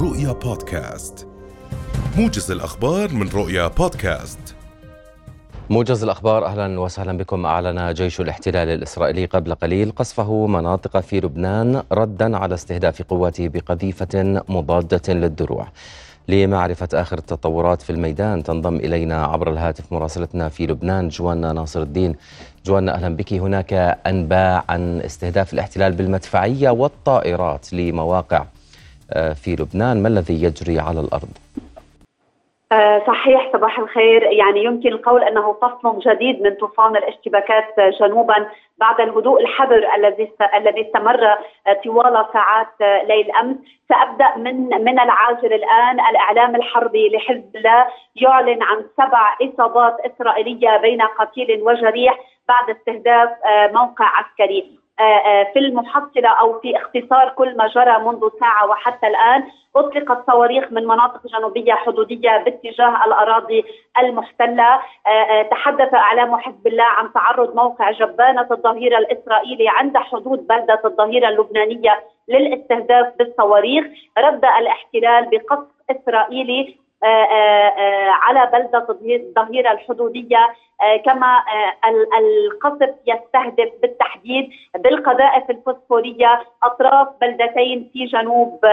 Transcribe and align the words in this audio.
رؤيا 0.00 0.32
بودكاست. 0.32 1.26
موجز 2.16 2.50
الأخبار 2.50 3.12
من 3.12 3.28
رؤيا 3.28 3.68
بودكاست. 3.68 4.38
موجز 5.70 6.02
الأخبار 6.02 6.46
أهلا 6.46 6.80
وسهلا 6.80 7.18
بكم. 7.18 7.46
أعلن 7.46 7.92
جيش 7.94 8.20
الاحتلال 8.20 8.68
الإسرائيلي 8.68 9.24
قبل 9.24 9.54
قليل 9.54 9.92
قصفه 9.96 10.46
مناطق 10.46 11.00
في 11.00 11.20
لبنان 11.20 11.82
ردا 11.92 12.36
على 12.36 12.54
استهداف 12.54 13.02
قواته 13.02 13.48
بقذيفة 13.48 14.42
مضادة 14.48 15.14
للدروع. 15.14 15.68
لمعرفة 16.28 16.88
آخر 16.94 17.18
التطورات 17.18 17.82
في 17.82 17.90
الميدان 17.90 18.42
تنضم 18.42 18.76
إلينا 18.76 19.24
عبر 19.24 19.50
الهاتف 19.50 19.92
مراسلتنا 19.92 20.48
في 20.48 20.66
لبنان 20.66 21.08
جوانا 21.08 21.52
ناصر 21.52 21.82
الدين. 21.82 22.14
جوانا 22.66 22.94
أهلا 22.94 23.16
بك. 23.16 23.32
هناك 23.32 23.72
أنباء 24.06 24.64
عن 24.68 25.00
استهداف 25.00 25.52
الاحتلال 25.52 25.92
بالمدفعية 25.92 26.70
والطائرات 26.70 27.72
لمواقع 27.72 28.44
في 29.14 29.56
لبنان 29.60 30.02
ما 30.02 30.08
الذي 30.08 30.42
يجري 30.42 30.78
على 30.78 31.00
الأرض؟ 31.00 31.28
آه، 32.72 33.02
صحيح 33.06 33.50
صباح 33.52 33.78
الخير. 33.78 34.22
يعني 34.22 34.64
يمكن 34.64 34.88
القول 34.88 35.22
أنه 35.22 35.52
فصل 35.52 35.98
جديد 35.98 36.42
من 36.42 36.54
طوفان 36.54 36.96
الاشتباكات 36.96 37.80
جنوبا 38.00 38.46
بعد 38.78 39.00
الهدوء 39.00 39.40
الحذر 39.40 39.94
الذي 39.96 40.32
الذي 40.54 40.86
استمر 40.86 41.24
آه، 41.24 41.38
طوال 41.84 42.26
ساعات 42.32 43.06
ليل 43.08 43.30
أمس. 43.30 43.56
سأبدأ 43.88 44.36
من 44.36 44.84
من 44.84 45.00
العاجل 45.00 45.52
الآن. 45.52 46.00
الإعلام 46.10 46.56
الحربي 46.56 47.08
لحزب 47.08 47.56
الله 47.56 47.86
يعلن 48.16 48.62
عن 48.62 48.84
سبع 48.96 49.36
إصابات 49.42 49.96
إسرائيلية 50.00 50.76
بين 50.76 51.02
قتيل 51.02 51.62
وجريح 51.62 52.18
بعد 52.48 52.76
استهداف 52.76 53.30
موقع 53.72 54.04
عسكري. 54.04 54.60
آه، 54.60 54.72
آه، 54.74 54.77
في 55.52 55.58
المحصلة 55.58 56.28
أو 56.40 56.60
في 56.60 56.76
اختصار 56.76 57.28
كل 57.28 57.56
ما 57.56 57.66
جرى 57.66 57.98
منذ 57.98 58.28
ساعة 58.40 58.66
وحتى 58.70 59.06
الآن 59.06 59.44
أطلقت 59.76 60.26
صواريخ 60.30 60.72
من 60.72 60.84
مناطق 60.84 61.26
جنوبية 61.26 61.72
حدودية 61.72 62.42
باتجاه 62.44 63.04
الأراضي 63.04 63.64
المحتلة. 63.98 64.80
آه، 65.06 65.42
تحدث 65.42 65.94
إعلام 65.94 66.36
حزب 66.36 66.66
الله 66.66 66.84
عن 66.84 67.12
تعرض 67.12 67.54
موقع 67.54 67.90
جبانة 67.90 68.46
الظهيرة 68.50 68.98
الإسرائيلي 68.98 69.68
عند 69.68 69.96
حدود 69.96 70.46
بلدة 70.46 70.80
الظهيرة 70.84 71.28
اللبنانية 71.28 72.04
للاستهداف 72.28 73.06
بالصواريخ. 73.18 73.86
رد 74.18 74.44
الاحتلال 74.44 75.28
بقصف 75.30 75.68
إسرائيلي 75.90 76.60
آه، 76.60 76.62
آه، 76.62 76.74
آه، 76.74 76.87
على 78.22 78.50
بلدة 78.52 78.86
الظهيرة 78.90 79.72
الحدودية. 79.72 80.48
كما 81.04 81.42
القصف 82.18 82.94
يستهدف 83.06 83.72
بالتحديد 83.82 84.50
بالقذائف 84.74 85.50
الفوسفورية 85.50 86.40
أطراف 86.62 87.08
بلدتين 87.20 87.90
في 87.92 88.04
جنوب 88.04 88.64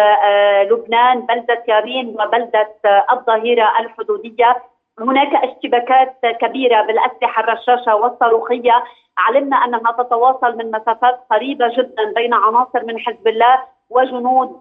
لبنان 0.72 1.20
بلدة 1.22 1.64
يارين 1.68 2.08
وبلدة 2.08 2.70
الظهيرة 3.12 3.80
الحدودية. 3.80 4.56
هناك 5.00 5.36
اشتباكات 5.44 6.18
كبيرة 6.42 6.82
بالأسلحة 6.82 7.44
الرشاشة 7.44 7.96
والصاروخية. 7.96 8.84
علمنا 9.18 9.58
أنها 9.58 9.92
تتواصل 9.92 10.58
من 10.58 10.72
مسافات 10.72 11.20
قريبة 11.32 11.68
جدا 11.68 12.14
بين 12.16 12.34
عناصر 12.34 12.86
من 12.86 13.00
حزب 13.00 13.28
الله 13.28 13.60
وجنود 13.90 14.60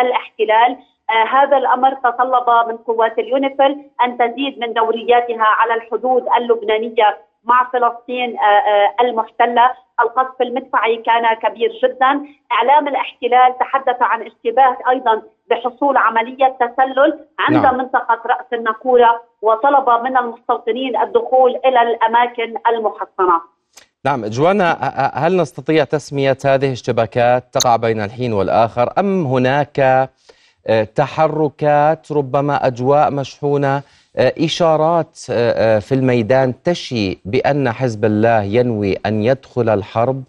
الاحتلال 0.00 0.70
آه 0.72 0.93
هذا 1.10 1.56
الأمر 1.56 1.94
تطلب 1.94 2.68
من 2.68 2.76
قوات 2.76 3.18
اليونيفيل 3.18 3.90
أن 4.04 4.18
تزيد 4.18 4.58
من 4.58 4.72
دورياتها 4.72 5.44
على 5.44 5.74
الحدود 5.74 6.24
اللبنانية 6.38 7.18
مع 7.44 7.70
فلسطين 7.72 8.38
آه 8.38 8.42
آه 8.42 8.94
المحتلة، 9.00 9.70
القصف 10.00 10.42
المدفعي 10.42 10.96
كان 10.96 11.34
كبير 11.34 11.72
جدا، 11.82 12.26
إعلام 12.52 12.88
الاحتلال 12.88 13.58
تحدث 13.58 14.02
عن 14.02 14.22
اشتباه 14.22 14.76
أيضا 14.90 15.22
بحصول 15.50 15.96
عملية 15.96 16.56
تسلل 16.60 17.26
عند 17.38 17.56
نعم. 17.56 17.78
منطقة 17.78 18.20
رأس 18.26 18.46
الناقورة 18.52 19.22
وطلب 19.42 19.90
من 20.04 20.16
المستوطنين 20.16 20.96
الدخول 20.96 21.60
إلى 21.64 21.82
الأماكن 21.82 22.54
المحصنة. 22.68 23.40
نعم 24.04 24.26
جوانا 24.26 24.72
هل 25.14 25.36
نستطيع 25.36 25.84
تسمية 25.84 26.36
هذه 26.44 26.66
الاشتباكات 26.66 27.44
تقع 27.52 27.76
بين 27.76 28.00
الحين 28.00 28.32
والآخر 28.32 28.92
أم 28.98 29.26
هناك 29.26 29.80
آه، 29.80 30.08
تحركات 30.94 32.12
ربما 32.12 32.66
أجواء 32.66 33.10
مشحونة 33.10 33.82
آه، 34.16 34.32
إشارات 34.38 35.18
آه، 35.30 35.78
في 35.78 35.94
الميدان 35.94 36.62
تشي 36.64 37.18
بأن 37.24 37.72
حزب 37.72 38.04
الله 38.04 38.42
ينوي 38.42 38.96
أن 39.06 39.22
يدخل 39.22 39.68
الحرب؟ 39.68 40.22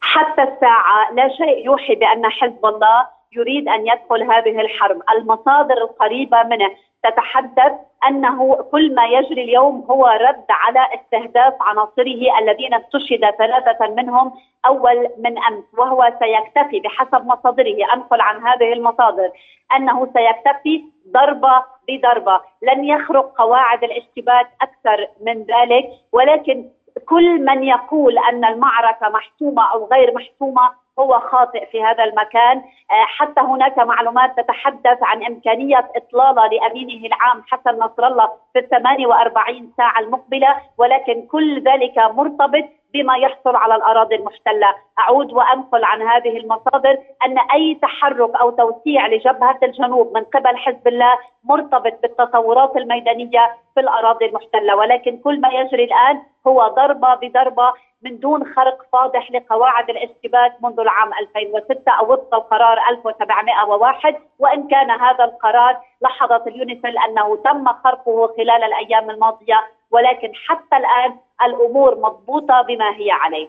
حتى 0.00 0.42
الساعة 0.42 1.14
لا 1.14 1.28
شيء 1.28 1.66
يوحي 1.66 1.94
بأن 1.94 2.30
حزب 2.30 2.66
الله 2.66 3.06
يريد 3.32 3.68
أن 3.68 3.80
يدخل 3.86 4.22
هذه 4.22 4.60
الحرب، 4.60 5.02
المصادر 5.18 5.74
القريبة 5.74 6.42
منه 6.42 6.70
تتحدث 7.02 7.72
أنه 8.08 8.54
كل 8.54 8.94
ما 8.94 9.06
يجري 9.06 9.44
اليوم 9.44 9.86
هو 9.90 10.06
رد 10.06 10.44
على 10.50 10.88
استهداف 10.94 11.54
عناصره 11.60 12.38
الذين 12.38 12.74
استشهد 12.74 13.30
ثلاثة 13.38 13.86
منهم 13.86 14.32
أول 14.66 15.08
من 15.18 15.38
أمس 15.38 15.64
وهو 15.78 16.12
سيكتفي 16.18 16.80
بحسب 16.80 17.26
مصادره. 17.26 17.76
أنقل 17.94 18.20
عن 18.20 18.46
هذه 18.46 18.72
المصادر 18.72 19.30
أنه 19.76 20.08
سيكتفي 20.16 20.84
ضربة 21.12 21.64
بضربة. 21.88 22.40
لن 22.62 22.84
يخرق 22.84 23.32
قواعد 23.38 23.84
الاشتباك 23.84 24.48
أكثر 24.62 25.08
من 25.20 25.42
ذلك 25.42 25.90
ولكن 26.12 26.64
كل 27.04 27.44
من 27.44 27.64
يقول 27.64 28.18
أن 28.18 28.44
المعركة 28.44 29.08
محسومه 29.08 29.72
أو 29.72 29.86
غير 29.92 30.14
محسومه 30.14 30.70
هو 30.98 31.20
خاطئ 31.20 31.66
في 31.66 31.84
هذا 31.84 32.04
المكان. 32.04 32.58
آه، 32.90 33.04
حتى 33.06 33.40
هناك 33.40 33.78
معلومات 33.78 34.40
تتحدث 34.40 34.98
عن 35.02 35.24
إمكانية 35.24 35.90
إطلالة 35.96 36.46
لأمينه 36.46 37.06
العام 37.06 37.42
حسن 37.46 37.78
نصر 37.78 38.06
الله 38.06 38.28
في 38.52 38.58
ال 38.58 38.68
48 38.68 39.72
ساعة 39.76 40.00
المقبلة 40.00 40.56
ولكن 40.78 41.26
كل 41.26 41.62
ذلك 41.62 41.98
مرتبط 41.98 42.64
بما 42.96 43.16
يحصل 43.16 43.56
على 43.56 43.74
الأراضي 43.74 44.14
المحتلة، 44.14 44.74
أعود 44.98 45.32
وأنقل 45.32 45.84
عن 45.84 46.02
هذه 46.02 46.36
المصادر 46.36 46.98
أن 47.26 47.38
أي 47.54 47.78
تحرك 47.82 48.34
أو 48.34 48.50
توسيع 48.50 49.06
لجبهة 49.06 49.58
الجنوب 49.62 50.14
من 50.14 50.24
قبل 50.24 50.56
حزب 50.56 50.88
الله 50.88 51.18
مرتبط 51.44 52.02
بالتطورات 52.02 52.76
الميدانية 52.76 53.56
في 53.74 53.80
الأراضي 53.80 54.26
المحتلة، 54.26 54.76
ولكن 54.76 55.18
كل 55.24 55.40
ما 55.40 55.48
يجري 55.48 55.84
الآن 55.84 56.22
هو 56.46 56.68
ضربة 56.68 57.14
بضربة 57.14 57.72
من 58.02 58.20
دون 58.20 58.54
خرق 58.54 58.82
فاضح 58.92 59.30
لقواعد 59.30 59.90
الاشتباك 59.90 60.52
منذ 60.62 60.80
العام 60.80 61.10
2006 61.14 61.92
أو 61.92 62.12
وفق 62.12 62.34
القرار 62.34 62.78
1701 62.88 64.16
وإن 64.38 64.68
كان 64.68 64.90
هذا 64.90 65.24
القرار 65.24 65.80
لاحظت 66.00 66.46
اليونيفيل 66.46 66.98
أنه 66.98 67.36
تم 67.36 67.66
خرقه 67.84 68.26
خلال 68.36 68.64
الأيام 68.64 69.10
الماضية 69.10 69.60
ولكن 69.90 70.32
حتى 70.48 70.76
الآن 70.76 71.16
الأمور 71.42 71.98
مضبوطة 72.00 72.62
بما 72.62 72.96
هي 72.96 73.10
عليه. 73.10 73.48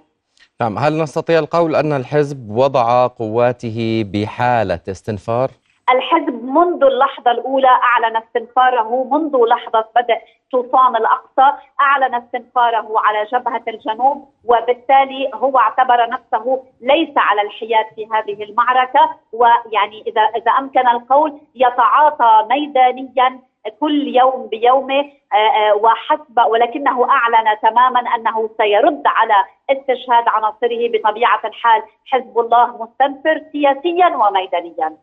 نعم، 0.62 0.78
هل 0.78 1.02
نستطيع 1.02 1.40
القول 1.40 1.76
أن 1.76 1.94
الحزب 1.94 2.50
وضع 2.50 3.08
قواته 3.08 4.06
بحالة 4.14 4.82
استنفار؟ 4.90 5.50
الحزب 5.90 6.44
منذ 6.44 6.84
اللحظة 6.84 7.32
الأولى 7.32 7.68
أعلن 7.68 8.18
استنفاره 8.18 9.04
منذ 9.12 9.38
لحظة 9.48 9.86
بدء 9.96 10.18
طوفان 10.52 10.96
الأقصى 10.96 11.58
أعلن 11.82 12.16
استنفاره 12.16 12.94
على 12.98 13.26
جبهة 13.34 13.64
الجنوب 13.68 14.30
وبالتالي 14.46 15.32
هو 15.34 15.58
اعتبر 15.58 16.10
نفسه 16.10 16.64
ليس 16.82 17.14
على 17.18 17.42
الحياد 17.42 17.86
في 17.96 18.08
هذه 18.12 18.44
المعركة 18.44 19.10
ويعني 19.34 20.04
إذا 20.08 20.22
إذا 20.22 20.52
أمكن 20.52 20.88
القول 20.88 21.42
يتعاطى 21.56 22.48
ميدانيا 22.50 23.40
كل 23.80 24.16
يوم 24.16 24.48
بيومه 24.48 25.00
آه، 25.34 25.36
آه، 25.36 25.76
وحسب 25.76 26.38
ولكنه 26.52 27.10
أعلن 27.10 27.60
تماما 27.62 28.00
أنه 28.00 28.50
سيرد 28.58 29.04
على 29.06 29.34
استشهاد 29.70 30.24
عناصره 30.28 30.92
بطبيعة 30.94 31.42
الحال 31.46 31.84
حزب 32.06 32.40
الله 32.40 32.68
مستنفر 32.68 33.42
سياسيا 33.52 34.08
وميدانيا. 34.08 34.98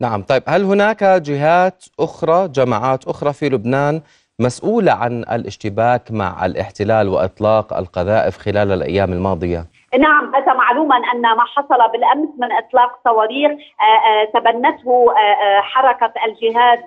نعم 0.00 0.22
طيب 0.22 0.42
هل 0.48 0.64
هناك 0.64 1.04
جهات 1.04 1.84
أخرى 2.00 2.48
جماعات 2.48 3.08
أخرى 3.08 3.32
في 3.32 3.48
لبنان 3.48 4.02
مسؤولة 4.40 4.92
عن 4.92 5.20
الاشتباك 5.20 6.12
مع 6.12 6.46
الاحتلال 6.46 7.08
وإطلاق 7.08 7.76
القذائف 7.76 8.38
خلال 8.38 8.72
الأيام 8.72 9.12
الماضية؟ 9.12 9.64
نعم 9.96 10.34
أتى 10.34 10.50
معلوما 10.50 10.96
أن 10.96 11.20
ما 11.20 11.44
حصل 11.44 11.88
بالأمس 11.92 12.28
من 12.38 12.52
إطلاق 12.52 12.98
صواريخ 13.04 13.50
آه، 13.50 13.84
آه، 13.84 14.24
تبنته 14.24 15.14
آه، 15.18 15.60
حركة 15.60 16.12
الجهاد 16.24 16.84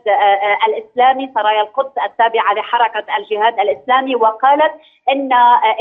الإسلامي 0.68 1.32
سرايا 1.36 1.62
القدس 1.62 1.92
التابعة 2.06 2.54
لحركة 2.54 3.18
الجهاد 3.18 3.60
الإسلامي 3.60 4.16
وقالت 4.16 4.74
إن 5.10 5.30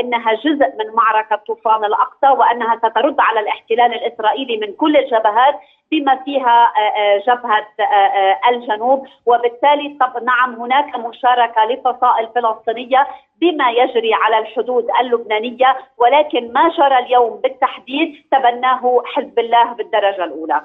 إنها 0.00 0.34
جزء 0.34 0.66
من 0.78 0.94
معركة 0.94 1.36
طوفان 1.46 1.84
الأقصى 1.84 2.28
وأنها 2.38 2.76
سترد 2.76 3.20
على 3.20 3.40
الاحتلال 3.40 3.94
الإسرائيلي 3.94 4.56
من 4.56 4.72
كل 4.72 4.96
الجبهات 4.96 5.60
بما 5.90 6.16
فيها 6.24 6.72
جبهة 7.26 7.66
الجنوب. 8.48 9.06
وبالتالي 9.26 9.96
طب 10.00 10.24
نعم 10.24 10.54
هناك 10.54 10.96
مشاركة 10.96 11.64
لفصائل 11.64 12.28
فلسطينية 12.34 13.06
بما 13.40 13.70
يجري 13.70 14.14
على 14.14 14.38
الحدود 14.38 14.86
اللبنانية 15.00 15.76
ولكن 15.98 16.52
ما 16.52 16.68
جرى 16.68 16.98
اليوم 16.98 17.40
بالتحديد 17.42 18.24
تبناه 18.32 19.02
حزب 19.04 19.38
الله 19.38 19.72
بالدرجة 19.72 20.24
الأولى. 20.24 20.60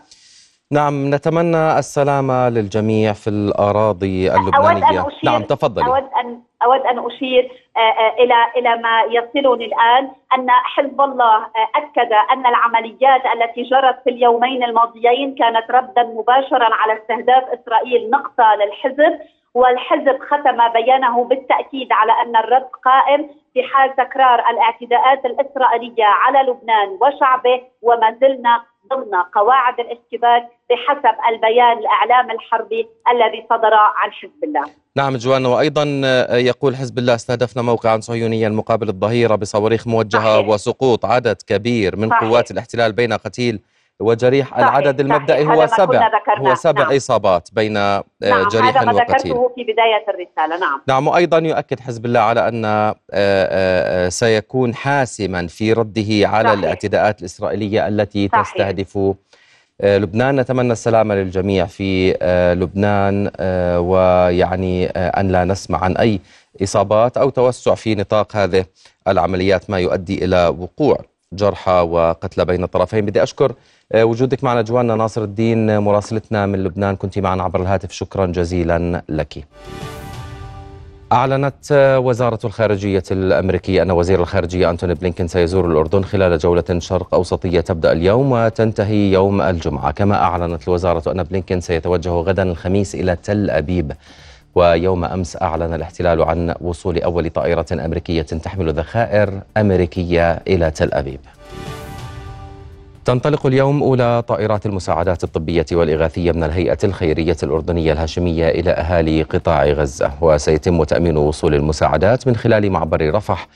نعم 0.71 1.13
نتمنى 1.13 1.79
السلامة 1.79 2.49
للجميع 2.49 3.13
في 3.13 3.29
الأراضي 3.29 4.31
اللبنانية 4.31 4.99
أود 4.99 5.05
أن 5.05 5.11
أشير 5.11 5.31
نعم 5.31 5.41
تفضلي. 5.41 5.85
أود 5.85 6.09
أن 6.23 6.41
أود 6.63 6.81
أن 6.81 7.05
أشير 7.05 7.64
آه، 7.77 7.79
آه، 7.79 8.13
إلى 8.23 8.35
إلى 8.57 8.75
ما 8.75 9.01
يصلني 9.01 9.65
الآن 9.65 10.11
أن 10.33 10.49
حزب 10.49 11.01
الله 11.01 11.35
آه، 11.35 11.67
أكد 11.75 12.13
أن 12.13 12.45
العمليات 12.45 13.21
التي 13.25 13.63
جرت 13.63 14.03
في 14.03 14.09
اليومين 14.09 14.63
الماضيين 14.63 15.35
كانت 15.35 15.71
ردا 15.71 16.03
مباشرا 16.03 16.75
على 16.75 16.93
استهداف 16.93 17.43
إسرائيل 17.43 18.09
نقصة 18.09 18.55
للحزب 18.55 19.19
والحزب 19.53 20.19
ختم 20.19 20.69
بيانه 20.69 21.23
بالتأكيد 21.23 21.91
على 21.91 22.11
أن 22.11 22.35
الرد 22.35 22.67
قائم 22.85 23.29
في 23.53 23.63
حال 23.63 23.95
تكرار 23.95 24.49
الاعتداءات 24.49 25.25
الإسرائيلية 25.25 26.05
على 26.05 26.51
لبنان 26.51 26.97
وشعبه 27.01 27.61
وما 27.81 28.17
زلنا 28.21 28.63
ضمن 28.89 29.15
قواعد 29.35 29.79
الاشتباك 29.79 30.43
بحسب 30.69 31.15
البيان 31.29 31.77
الإعلام 31.77 32.31
الحربي 32.31 32.87
الذي 33.11 33.45
صدر 33.49 33.73
عن 33.73 34.11
حزب 34.11 34.43
الله. 34.43 34.63
نعم 34.95 35.15
جوانا 35.17 35.49
وأيضا 35.49 36.01
آه، 36.05 36.35
يقول 36.35 36.75
حزب 36.75 36.97
الله 36.97 37.15
استهدفنا 37.15 37.61
موقعا 37.61 37.99
صهيونيا 37.99 38.49
مقابل 38.49 38.89
الظهيره 38.89 39.35
بصواريخ 39.35 39.87
موجهة 39.87 40.35
صحيح. 40.35 40.47
وسقوط 40.49 41.05
عدد 41.05 41.37
كبير 41.47 41.95
من 41.95 42.09
صحيح. 42.09 42.23
قوات 42.23 42.51
الاحتلال 42.51 42.93
بين 42.93 43.13
قتيل 43.13 43.59
وجريح 43.99 44.49
صحيح، 44.51 44.59
العدد 44.59 45.01
صحيح. 45.01 45.15
المبدئي 45.15 45.43
هذا 45.45 45.53
هو 45.53 45.67
سبع. 45.67 46.09
هو 46.37 46.55
سبع 46.55 46.83
نعم. 46.83 46.95
إصابات 46.95 47.49
بين 47.53 47.77
آه، 47.77 48.03
نعم 48.21 48.47
جريح 48.47 48.65
هذا 48.65 48.85
ما 48.85 48.91
وقتيل 48.91 49.15
ذكرته 49.15 49.51
في 49.55 49.63
بداية 49.63 50.05
الرسالة 50.09 50.59
نعم. 50.59 50.81
نعم 50.87 51.07
وأيضا 51.07 51.37
يؤكد 51.37 51.79
حزب 51.79 52.05
الله 52.05 52.19
على 52.19 52.47
أن 52.47 52.65
آه، 52.65 52.95
آه، 53.11 54.09
سيكون 54.09 54.75
حاسما 54.75 55.47
في 55.47 55.73
رده 55.73 56.27
على 56.27 56.47
صحيح. 56.47 56.59
الاعتداءات 56.59 57.19
الإسرائيلية 57.19 57.87
التي 57.87 58.27
صحيح. 58.27 58.43
تستهدف 58.43 59.15
لبنان 59.83 60.39
نتمنى 60.39 60.71
السلامة 60.71 61.15
للجميع 61.15 61.65
في 61.65 62.13
لبنان 62.59 63.31
ويعني 63.79 64.87
أن 64.87 65.27
لا 65.27 65.43
نسمع 65.45 65.83
عن 65.83 65.97
أي 65.97 66.19
إصابات 66.63 67.17
أو 67.17 67.29
توسع 67.29 67.75
في 67.75 67.95
نطاق 67.95 68.35
هذه 68.35 68.65
العمليات 69.07 69.69
ما 69.69 69.79
يؤدي 69.79 70.25
إلى 70.25 70.47
وقوع 70.47 70.97
جرحى 71.33 71.71
وقتلى 71.71 72.45
بين 72.45 72.63
الطرفين. 72.63 73.05
بدي 73.05 73.23
أشكر 73.23 73.53
آه، 73.91 74.05
وجودك 74.05 74.43
معنا 74.43 74.61
جوانا 74.61 74.95
ناصر 74.95 75.23
الدين 75.23 75.77
مراسلتنا 75.79 76.45
من 76.45 76.63
لبنان. 76.63 76.95
كنت 76.95 77.19
معنا 77.19 77.43
عبر 77.43 77.61
الهاتف. 77.61 77.91
شكرا 77.91 78.25
جزيلا 78.25 79.03
لك. 79.09 79.47
أعلنت 81.11 81.99
وزارة 82.03 82.39
الخارجية 82.45 83.03
الأمريكية 83.11 83.81
أن 83.81 83.91
وزير 83.91 84.21
الخارجية 84.21 84.69
أنتوني 84.69 84.93
بلينكين 84.93 85.27
سيزور 85.27 85.71
الأردن 85.71 86.03
خلال 86.03 86.37
جولة 86.37 86.63
شرق 86.77 87.13
أوسطية 87.13 87.59
تبدأ 87.59 87.91
اليوم 87.91 88.31
وتنتهي 88.31 89.11
يوم 89.11 89.41
الجمعة. 89.41 89.91
كما 89.91 90.15
أعلنت 90.15 90.67
الوزارة 90.67 91.11
أن 91.11 91.23
بلينكين 91.23 91.61
سيتوجه 91.61 92.09
غدا 92.09 92.43
الخميس 92.43 92.95
إلى 92.95 93.15
تل 93.15 93.49
أبيب. 93.49 93.91
ويوم 94.55 95.05
أمس 95.05 95.41
أعلن 95.41 95.73
الاحتلال 95.73 96.21
عن 96.21 96.55
وصول 96.61 96.97
أول 96.97 97.29
طائرة 97.29 97.65
أمريكية 97.71 98.21
تحمل 98.21 98.73
ذخائر 98.73 99.41
أمريكية 99.57 100.31
إلى 100.47 100.71
تل 100.71 100.93
أبيب. 100.93 101.19
تنطلق 103.05 103.45
اليوم 103.45 103.83
أولى 103.83 104.23
طائرات 104.27 104.65
المساعدات 104.65 105.23
الطبية 105.23 105.65
والإغاثية 105.71 106.31
من 106.31 106.43
الهيئة 106.43 106.77
الخيرية 106.83 107.37
الأردنية 107.43 107.93
الهاشمية 107.93 108.49
إلى 108.49 108.71
أهالي 108.71 109.23
قطاع 109.23 109.65
غزة 109.65 110.11
وسيتم 110.21 110.83
تأمين 110.83 111.17
وصول 111.17 111.55
المساعدات 111.55 112.27
من 112.27 112.35
خلال 112.35 112.71
معبر 112.71 113.13
رفح 113.13 113.47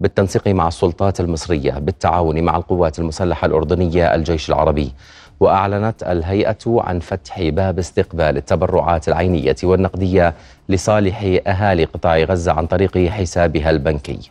بالتنسيق 0.00 0.48
مع 0.48 0.68
السلطات 0.68 1.20
المصرية 1.20 1.72
بالتعاون 1.72 2.42
مع 2.42 2.56
القوات 2.56 2.98
المسلحة 2.98 3.46
الأردنية 3.46 4.14
الجيش 4.14 4.48
العربي. 4.48 4.92
وأعلنت 5.40 6.02
الهيئة 6.02 6.58
عن 6.66 7.00
فتح 7.00 7.42
باب 7.42 7.78
استقبال 7.78 8.36
التبرعات 8.36 9.08
العينية 9.08 9.56
والنقدية 9.62 10.34
لصالح 10.68 11.38
أهالي 11.46 11.84
قطاع 11.84 12.18
غزة 12.18 12.52
عن 12.52 12.66
طريق 12.66 12.98
حسابها 12.98 13.70
البنكي. 13.70 14.30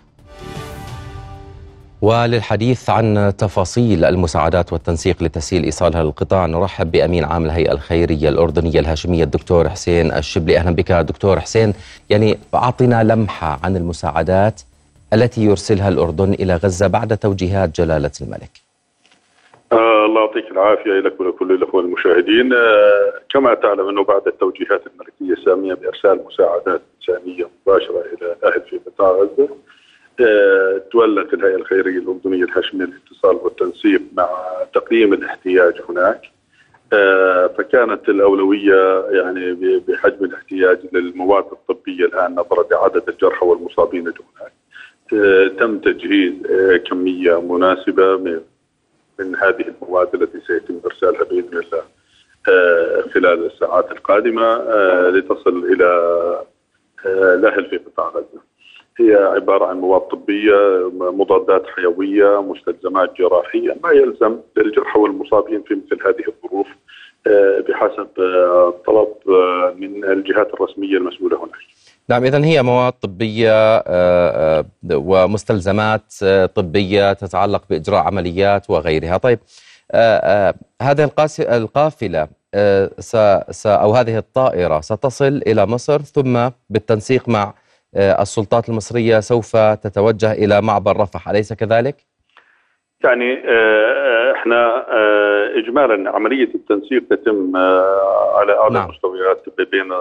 وللحديث 2.01 2.89
عن 2.89 3.33
تفاصيل 3.38 4.06
المساعدات 4.06 4.74
والتنسيق 4.74 5.24
لتسهيل 5.24 5.63
ايصالها 5.63 6.04
للقطاع 6.04 6.45
نرحب 6.45 6.92
بأمين 6.92 7.24
عام 7.24 7.45
الهيئة 7.45 7.71
الخيرية 7.71 8.30
الأردنية 8.30 8.80
الهاشمية 8.80 9.24
الدكتور 9.24 9.69
حسين 9.69 10.13
الشبلي. 10.13 10.57
أهلا 10.57 10.71
بك 10.71 10.92
دكتور 10.92 11.39
حسين. 11.39 11.74
يعني 12.09 12.38
أعطنا 12.54 13.04
لمحة 13.04 13.59
عن 13.63 13.77
المساعدات 13.77 14.62
التي 15.13 15.44
يرسلها 15.44 15.89
الأردن 15.89 16.33
إلى 16.33 16.56
غزة 16.56 16.88
بعد 16.88 17.18
توجيهات 17.18 17.81
جلالة 17.81 18.12
الملك. 18.21 18.67
الله 20.07 20.21
يعطيك 20.21 20.51
العافية 20.51 20.92
لك 21.00 21.19
ولكل 21.21 21.51
الأخوة 21.51 21.81
المشاهدين. 21.81 22.54
آه 22.54 23.13
كما 23.30 23.54
تعلم 23.54 23.88
أنه 23.88 24.04
بعد 24.04 24.27
التوجيهات 24.27 24.81
الملكية 24.88 25.42
السامية 25.42 25.74
بإرسال 25.74 26.19
مساعدات 26.25 26.81
إنسانية 26.98 27.50
مباشرة 27.68 28.00
إلى 28.13 28.36
الاهل 28.42 28.62
في 28.62 28.77
قطاع 28.86 29.12
غزة 29.12 29.50
آه 30.21 30.81
تولت 30.92 31.33
الهيئة 31.33 31.56
الخيرية 31.56 32.00
الأردنية 32.00 32.44
الهاشميه 32.44 32.86
الاتصال 32.86 33.36
والتنسيق 33.36 34.01
مع 34.18 34.30
تقييم 34.74 35.13
الاحتياج 35.13 35.74
هناك. 35.89 36.21
آه 36.94 37.48
فكانت 37.48 38.09
الأولوية 38.09 39.06
يعني 39.09 39.54
بحجم 39.88 40.25
الاحتياج 40.25 40.80
للمواد 40.94 41.45
الطبية 41.51 42.06
الآن 42.06 42.31
نظرا 42.36 42.63
لعدد 42.71 43.09
الجرحى 43.09 43.45
والمصابين 43.45 44.01
هناك. 44.07 44.51
تم 45.59 45.77
تجهيز 45.80 46.33
كمية 46.89 47.42
مناسبة 47.42 48.18
من 48.18 48.42
من 49.19 49.36
هذه 49.36 49.66
المواد 49.68 50.16
التي 50.16 50.40
سيتم 50.48 50.80
إرسالها 50.86 51.24
بإذن 51.24 51.58
الله 51.58 51.84
آه 52.50 53.02
خلال 53.02 53.46
الساعات 53.46 53.92
القادمة 53.92 54.44
آه 54.44 55.10
لتصل 55.10 55.66
إلى 55.66 55.86
آه 57.06 57.36
الاهل 57.36 57.66
في 57.66 57.78
قطاع 57.78 58.10
غزة. 58.10 58.42
هي 59.00 59.16
عبارة 59.16 59.66
عن 59.66 59.78
مواد 59.78 60.02
طبية، 60.02 60.92
مضادات 60.94 61.68
حيوية، 61.68 62.42
مستلزمات 62.42 63.18
جراحية، 63.18 63.78
ما 63.84 63.92
يلزم 63.92 64.40
للجرحى 64.58 65.00
والمصابين 65.00 65.62
في 65.62 65.75
مثل 65.75 66.08
هذه 66.08 66.24
الظروف 66.28 66.68
بحسب 67.68 68.08
طلب 68.86 69.14
من 69.78 70.06
الجهات 70.06 70.54
الرسمية 70.54 70.98
المسؤولة 70.98 71.38
هناك. 71.38 71.76
نعم 72.09 72.24
اذا 72.24 72.45
هي 72.45 72.63
مواد 72.63 72.94
طبية 72.94 73.83
ومستلزمات 74.94 76.13
طبية 76.56 77.13
تتعلق 77.13 77.63
بإجراء 77.69 78.04
عمليات 78.04 78.69
وغيرها، 78.69 79.18
طيب 79.18 79.39
هذه 80.81 81.09
القافلة 81.39 82.27
أو 83.66 83.94
هذه 83.94 84.18
الطائرة 84.18 84.81
ستصل 84.81 85.42
إلى 85.47 85.66
مصر 85.66 86.02
ثم 86.02 86.49
بالتنسيق 86.69 87.30
مع 87.30 87.54
السلطات 87.95 88.69
المصرية 88.69 89.19
سوف 89.19 89.57
تتوجه 89.57 90.31
إلى 90.31 90.61
معبر 90.61 90.97
رفح، 90.97 91.30
أليس 91.30 91.54
كذلك؟ 91.54 91.95
يعني 93.04 93.44
إحنا 94.35 94.85
اجمالا 95.57 96.09
عملية 96.09 96.56
التنسيق 96.56 97.04
تتم 97.09 97.57
على 98.35 98.57
أعلى 98.57 98.73
نعم. 98.73 98.85
المستويات 98.85 99.44
بين 99.57 99.92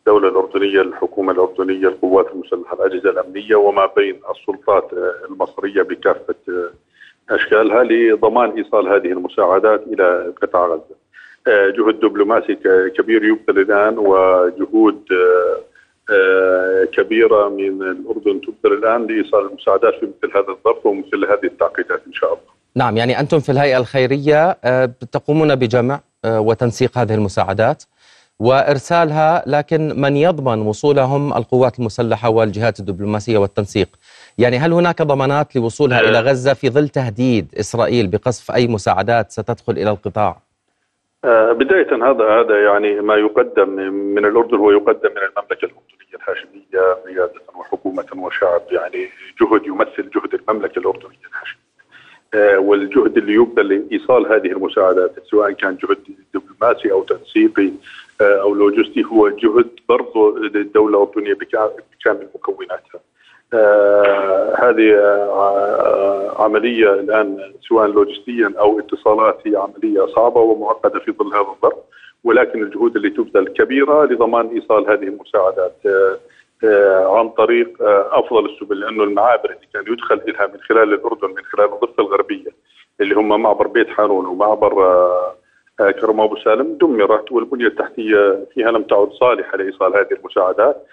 الدولة 0.00 0.28
الأردنية 0.28 0.80
الحكومة 0.80 1.32
الأردنية 1.32 1.88
القوات 1.88 2.26
المسلحة 2.32 2.74
الأجهزة 2.74 3.10
الأمنية 3.10 3.56
وما 3.56 3.86
بين 3.96 4.20
السلطات 4.30 4.90
المصرية 5.30 5.82
بكافة 5.82 6.34
أشكالها 7.30 7.84
لضمان 7.84 8.50
إيصال 8.50 8.88
هذه 8.88 9.12
المساعدات 9.12 9.82
إلى 9.86 10.32
قطاع 10.42 10.66
غزة. 10.66 11.00
جهد 11.46 12.00
دبلوماسي 12.00 12.54
كبير 12.96 13.24
يبذل 13.24 13.58
الآن 13.58 13.98
وجهود 13.98 15.04
كبيرة 16.92 17.48
من 17.48 17.82
الأردن 17.82 18.40
تبذل 18.40 18.78
الآن 18.78 19.06
لإيصال 19.06 19.46
المساعدات 19.46 19.94
في 19.94 20.06
مثل 20.06 20.36
هذا 20.36 20.48
الظرف 20.48 20.86
ومثل 20.86 21.24
هذه 21.24 21.44
التعقيدات 21.44 22.00
إن 22.06 22.12
شاء 22.12 22.30
الله. 22.32 22.50
نعم 22.76 22.96
يعني 22.96 23.20
أنتم 23.20 23.38
في 23.38 23.52
الهيئة 23.52 23.78
الخيرية 23.78 24.52
تقومون 25.12 25.54
بجمع 25.54 26.00
وتنسيق 26.26 26.98
هذه 26.98 27.14
المساعدات. 27.14 27.82
وإرسالها 28.40 29.42
لكن 29.46 30.00
من 30.00 30.16
يضمن 30.16 30.66
وصولهم 30.66 31.32
القوات 31.32 31.78
المسلحة 31.78 32.28
والجهات 32.28 32.80
الدبلوماسية 32.80 33.38
والتنسيق. 33.38 33.88
يعني 34.38 34.58
هل 34.58 34.72
هناك 34.72 35.02
ضمانات 35.02 35.56
لوصولها 35.56 36.00
إلى 36.00 36.20
غزة 36.20 36.54
في 36.54 36.70
ظل 36.70 36.88
تهديد 36.88 37.54
إسرائيل 37.60 38.06
بقصف 38.06 38.50
أي 38.50 38.66
مساعدات 38.66 39.30
ستدخل 39.30 39.72
إلى 39.72 39.90
القطاع؟ 39.90 40.36
بداية 41.50 42.10
هذا 42.10 42.24
هذا 42.40 42.64
يعني 42.64 43.00
ما 43.00 43.14
يقدم 43.14 43.68
من 44.14 44.24
الأردن 44.24 44.56
هو 44.56 44.70
يقدم 44.70 45.10
من 45.10 45.22
المملكة 45.28 45.64
الأردنية 45.64 46.14
الهاشمية 46.14 46.94
قيادة 47.06 47.40
وحكومة 47.54 48.06
وشعب 48.16 48.62
يعني 48.70 49.08
جهد 49.40 49.66
يمثل 49.66 50.10
جهد 50.10 50.40
المملكة 50.40 50.78
الأردنية 50.78 51.18
الهاشمية. 51.30 51.60
والجهد 52.58 53.16
اللي 53.16 53.34
يبذل 53.34 53.68
لإيصال 53.68 54.32
هذه 54.32 54.46
المساعدات 54.46 55.12
سواء 55.30 55.52
كان 55.52 55.76
جهد 55.82 55.98
دبلوماسي 56.34 56.92
أو 56.92 57.02
تنسيقي 57.02 57.70
أو 58.22 58.54
لوجستي 58.54 59.04
هو 59.04 59.28
جهد 59.28 59.68
برضه 59.88 60.38
للدولة 60.38 61.02
الأردنية 61.02 61.34
بكامل 61.34 62.28
مكوناتها. 62.34 63.00
آه 63.54 64.54
هذه 64.58 64.94
آه 64.94 66.42
عملية 66.42 66.94
الآن 66.94 67.52
سواء 67.68 67.86
لوجستيا 67.86 68.52
أو 68.58 68.78
اتصالات 68.78 69.38
هي 69.46 69.56
عملية 69.56 70.06
صعبة 70.06 70.40
ومعقدة 70.40 70.98
في 70.98 71.12
ظل 71.12 71.26
هذا 71.34 71.48
الظرف 71.56 71.78
ولكن 72.24 72.62
الجهود 72.62 72.96
اللي 72.96 73.10
تبذل 73.10 73.48
كبيرة 73.48 74.04
لضمان 74.04 74.46
إيصال 74.46 74.90
هذه 74.90 75.02
المساعدات 75.02 75.76
آه 75.86 76.18
آه 76.64 77.18
عن 77.18 77.28
طريق 77.28 77.82
آه 77.82 78.08
أفضل 78.12 78.46
السبل 78.46 78.80
لأنه 78.80 79.04
المعابر 79.04 79.44
اللي 79.50 79.66
كان 79.74 79.92
يدخل 79.92 80.20
لها 80.26 80.46
من 80.46 80.60
خلال 80.60 80.94
الأردن 80.94 81.28
من 81.28 81.44
خلال 81.52 81.72
الضفة 81.72 82.02
الغربية 82.02 82.50
اللي 83.00 83.14
هم 83.14 83.42
معبر 83.42 83.66
بيت 83.66 83.88
حارون 83.88 84.26
ومعبر 84.26 84.84
آه 84.84 85.34
كرم 86.00 86.20
أبو 86.20 86.36
سالم 86.36 86.78
دمرت 86.80 87.32
والبنية 87.32 87.66
التحتية 87.66 88.46
فيها 88.54 88.70
لم 88.70 88.82
تعد 88.82 89.10
صالحة 89.20 89.56
لإيصال 89.56 89.96
هذه 89.96 90.18
المساعدات 90.18 90.86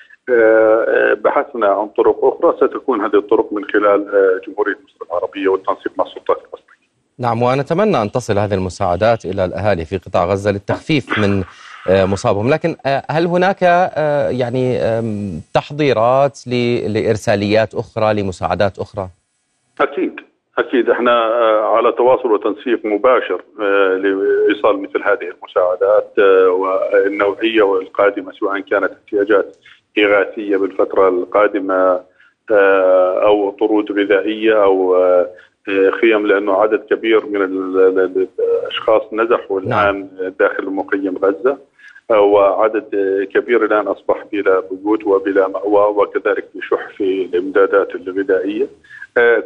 بحثنا 1.24 1.68
عن 1.68 1.88
طرق 1.88 2.26
أخرى 2.26 2.68
ستكون 2.68 3.02
هذه 3.02 3.16
الطرق 3.16 3.54
من 3.54 3.66
خلال 3.66 4.06
جمهورية 4.48 4.78
مصر 4.86 5.06
العربية 5.12 5.48
والتنسيق 5.48 5.92
مع 5.98 6.06
السلطات 6.06 6.38
المصريه. 6.38 6.88
نعم 7.20 7.42
ونتمنى 7.44 8.02
أن 8.02 8.12
تصل 8.12 8.38
هذه 8.38 8.54
المساعدات 8.54 9.26
إلى 9.26 9.46
الأهالي 9.46 9.86
في 9.86 9.98
قطاع 9.98 10.26
غزة 10.26 10.52
للتخفيف 10.52 11.20
من 11.20 11.44
مصابهم، 11.90 12.50
لكن 12.50 12.76
هل 13.10 13.26
هناك 13.26 13.62
يعني 14.32 14.80
تحضيرات 15.54 16.48
لإرساليات 16.88 17.76
أخرى 17.76 18.14
لمساعدات 18.14 18.80
أخرى؟ 18.80 19.10
أكيد 19.82 20.16
أكيد 20.58 20.90
إحنا 20.90 21.12
على 21.76 21.92
تواصل 21.92 22.32
وتنسيق 22.32 22.86
مباشر 22.86 23.42
لإيصال 23.98 24.82
مثل 24.82 25.04
هذه 25.04 25.32
المساعدات 25.38 26.20
والنوعية 26.50 27.62
والقادمة 27.62 28.32
سواء 28.32 28.60
كانت 28.60 28.92
احتياجات 28.92 29.58
إغاثية 30.00 30.58
بالفترة 30.58 31.10
القادمة 31.10 32.02
أو 33.26 33.52
طرود 33.52 33.92
غذائية 33.92 34.64
أو 34.64 34.98
خيم 36.02 36.28
لأنه 36.28 36.62
عدد 36.62 36.80
كبير 36.90 37.26
من 37.26 37.42
الأشخاص 37.42 39.02
نزحوا 39.14 39.60
الآن 39.60 40.08
داخل 40.40 40.66
مخيم 40.66 41.18
غزة. 41.18 41.58
وعدد 42.12 42.90
كبير 43.34 43.66
الآن 43.66 43.88
أصبح 43.88 44.24
بلا 44.32 44.64
بيوت 44.72 45.06
وبلا 45.06 45.48
مأوى 45.48 45.96
وكذلك 45.96 46.46
بشح 46.56 46.88
في 46.98 47.22
الإمدادات 47.26 47.96
الغذائية. 47.96 48.68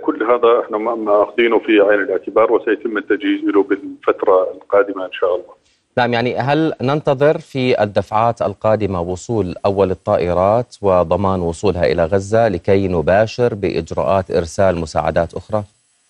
كل 0.01 0.23
هذا 0.23 0.61
إحنا 0.65 0.77
ماخذينه 0.77 1.59
في 1.59 1.81
عين 1.81 1.99
الاعتبار 1.99 2.51
وسيتم 2.51 2.97
التجهيز 2.97 3.43
له 3.43 3.63
بالفترة 3.63 4.51
القادمة 4.51 5.05
إن 5.05 5.11
شاء 5.11 5.35
الله. 5.35 5.61
نعم 5.97 6.13
يعني 6.13 6.35
هل 6.37 6.73
ننتظر 6.81 7.37
في 7.37 7.83
الدفعات 7.83 8.41
القادمة 8.41 9.01
وصول 9.01 9.55
أول 9.65 9.91
الطائرات 9.91 10.75
وضمان 10.81 11.39
وصولها 11.39 11.85
إلى 11.85 12.05
غزة 12.05 12.47
لكي 12.47 12.87
نباشر 12.87 13.53
بإجراءات 13.53 14.31
إرسال 14.31 14.75
مساعدات 14.75 15.33
أخرى؟ 15.33 15.63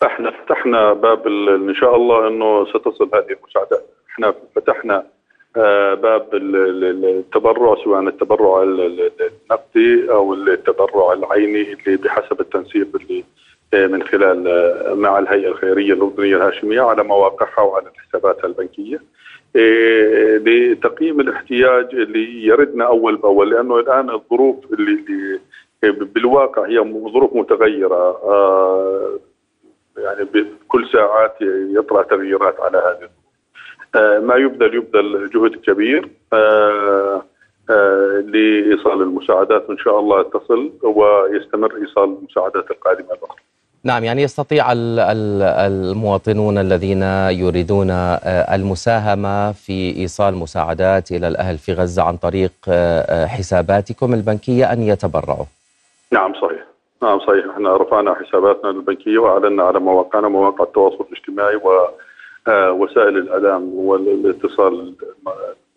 إحنا 0.06 0.32
فتحنا 0.32 0.94
باب 0.94 1.28
إن 1.70 1.76
شاء 1.76 1.96
الله 1.96 2.28
أنه 2.28 2.66
ستصل 2.66 3.10
هذه 3.14 3.38
المساعدات. 3.40 3.86
إحنا 4.14 4.34
فتحنا 4.56 5.04
باب 5.56 6.30
التبرع 6.34 7.76
سواء 7.84 8.02
التبرع 8.02 8.64
النقدي 8.64 10.12
أو 10.12 10.34
التبرع 10.34 11.14
العيني 11.14 11.74
اللي 11.74 11.98
بحسب 11.98 12.42
التنسيق 12.42 12.88
اللي 12.96 13.24
من 13.88 14.04
خلال 14.04 14.44
مع 15.00 15.20
الهيئة 15.20 15.48
الخيرية 15.48 15.94
الأردنية 15.94 16.36
الهاشمية 16.36 16.82
على 16.82 17.04
مواقعها 17.04 17.62
وعلى 17.62 17.86
حساباتها 17.98 18.48
البنكية. 18.48 19.02
لتقييم 20.46 21.20
الاحتياج 21.20 21.96
اللي 21.96 22.46
يردنا 22.46 22.88
أول 22.88 23.16
بأول 23.16 23.50
لأنه 23.50 23.80
الآن 23.80 24.10
الظروف 24.10 24.74
اللي, 24.74 25.40
بالواقع 25.84 26.66
هي 26.66 26.78
ظروف 27.14 27.34
متغيرة. 27.36 28.18
يعني 29.98 30.24
بكل 30.34 30.88
ساعات 30.94 31.36
يطرا 31.76 32.04
تغييرات 32.04 32.60
على 32.60 32.78
هذه 32.78 33.10
ما 33.96 34.36
يبذل 34.36 34.76
يبذل 34.76 35.30
جهد 35.34 35.56
كبير. 35.56 36.10
لإيصال 38.34 39.02
المساعدات. 39.02 39.70
وإن 39.70 39.78
شاء 39.78 40.00
الله 40.00 40.24
تصل 40.24 40.72
ويستمر 40.84 41.76
إيصال 41.76 42.18
المساعدات 42.20 42.72
القادمة 42.72 43.08
الأخرى. 43.08 43.38
نعم 43.84 44.04
يعني 44.04 44.22
يستطيع 44.24 44.66
المواطنون 44.72 46.58
الذين 46.58 47.04
يريدون 47.30 47.90
المساهمة 48.56 49.52
في 49.52 49.96
إيصال 49.98 50.36
مساعدات 50.36 51.12
إلى 51.12 51.28
الأهل 51.28 51.58
في 51.58 51.74
غزة 51.74 52.04
عن 52.04 52.18
طريق 52.18 52.52
حساباتكم 53.26 54.14
البنكية 54.14 54.74
أن 54.74 54.82
يتبرعوا. 54.82 55.46
نعم 56.12 56.34
صحيح. 56.34 56.66
نعم 57.04 57.20
صحيح. 57.20 57.46
إحنا 57.54 57.78
رفعنا 57.78 58.14
حساباتنا 58.14 58.70
البنكية 58.70 59.18
وأعلنا 59.18 59.64
على 59.64 59.80
مواقعنا 59.80 60.28
مواقع 60.28 60.64
التواصل 60.64 61.06
الاجتماعي 61.12 61.56
ووسائل 62.48 63.18
الإعلام 63.18 63.74
والاتصال 63.74 64.96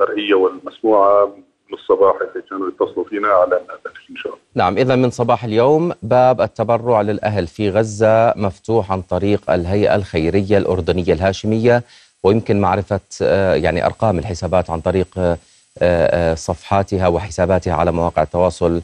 المرئية 0.01 0.35
والمسموعة 0.35 1.27
من 1.27 1.79
الصباح 1.79 2.15
اللي 2.21 2.45
كانوا 2.51 2.69
يتصلوا 2.69 3.05
فينا 3.05 3.29
ذلك 3.51 4.11
إن 4.11 4.17
شاء 4.17 4.33
الله. 4.33 4.45
نعم 4.55 4.77
اذا 4.77 4.97
من 4.97 5.11
صباح 5.11 5.45
اليوم 5.45 5.93
باب 6.03 6.41
التبرع 6.41 7.01
للأهل 7.01 7.47
في 7.47 7.71
غزة 7.71 8.35
مفتوح 8.37 8.93
عن 8.93 9.03
طريق 9.03 9.51
الهيئة 9.51 9.95
الخيرية 9.95 10.59
الأردنية 10.59 11.13
الهاشمية 11.13 11.83
ويمكن 12.23 12.61
معرفة 12.61 13.01
يعني 13.55 13.87
أرقام 13.87 14.19
الحسابات 14.19 14.71
عن 14.71 14.81
طريق 14.81 15.37
صفحاتها 16.35 17.09
وحساباتها 17.09 17.75
على 17.75 17.93
مواقع 17.93 18.23
التواصل 18.23 18.83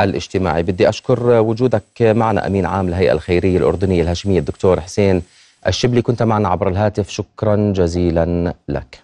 الاجتماعي. 0.00 0.62
بدي 0.62 0.88
أشكر 0.88 1.40
وجودك 1.40 1.82
معنا 2.00 2.46
أمين 2.46 2.66
عام 2.66 2.88
الهيئه 2.88 3.12
الخيرية 3.12 3.58
الأردنية 3.58 4.02
الهاشمية 4.02 4.38
الدكتور 4.38 4.80
حسين 4.80 5.22
الشبلي 5.66 6.02
كنت 6.02 6.22
معنا 6.22 6.48
عبر 6.48 6.68
الهاتف 6.68 7.08
شكرا 7.10 7.72
جزيلا 7.76 8.54
لك. 8.68 9.00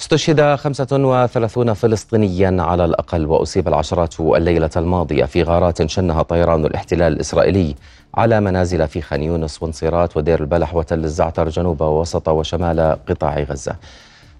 استشهد 0.00 0.54
35 0.54 1.72
فلسطينيا 1.74 2.62
على 2.62 2.84
الأقل 2.84 3.26
وأصيب 3.26 3.68
العشرات 3.68 4.20
الليلة 4.20 4.70
الماضية 4.76 5.24
في 5.24 5.42
غارات 5.42 5.86
شنها 5.90 6.22
طيران 6.22 6.64
الاحتلال 6.64 7.12
الإسرائيلي 7.12 7.74
على 8.14 8.40
منازل 8.40 8.88
في 8.88 9.00
خان 9.00 9.22
يونس 9.22 9.62
وانصيرات 9.62 10.16
ودير 10.16 10.40
البلح 10.40 10.74
وتل 10.74 11.04
الزعتر 11.04 11.48
جنوب 11.48 11.80
ووسط 11.80 12.28
وشمال 12.28 12.98
قطاع 13.08 13.38
غزة 13.40 13.76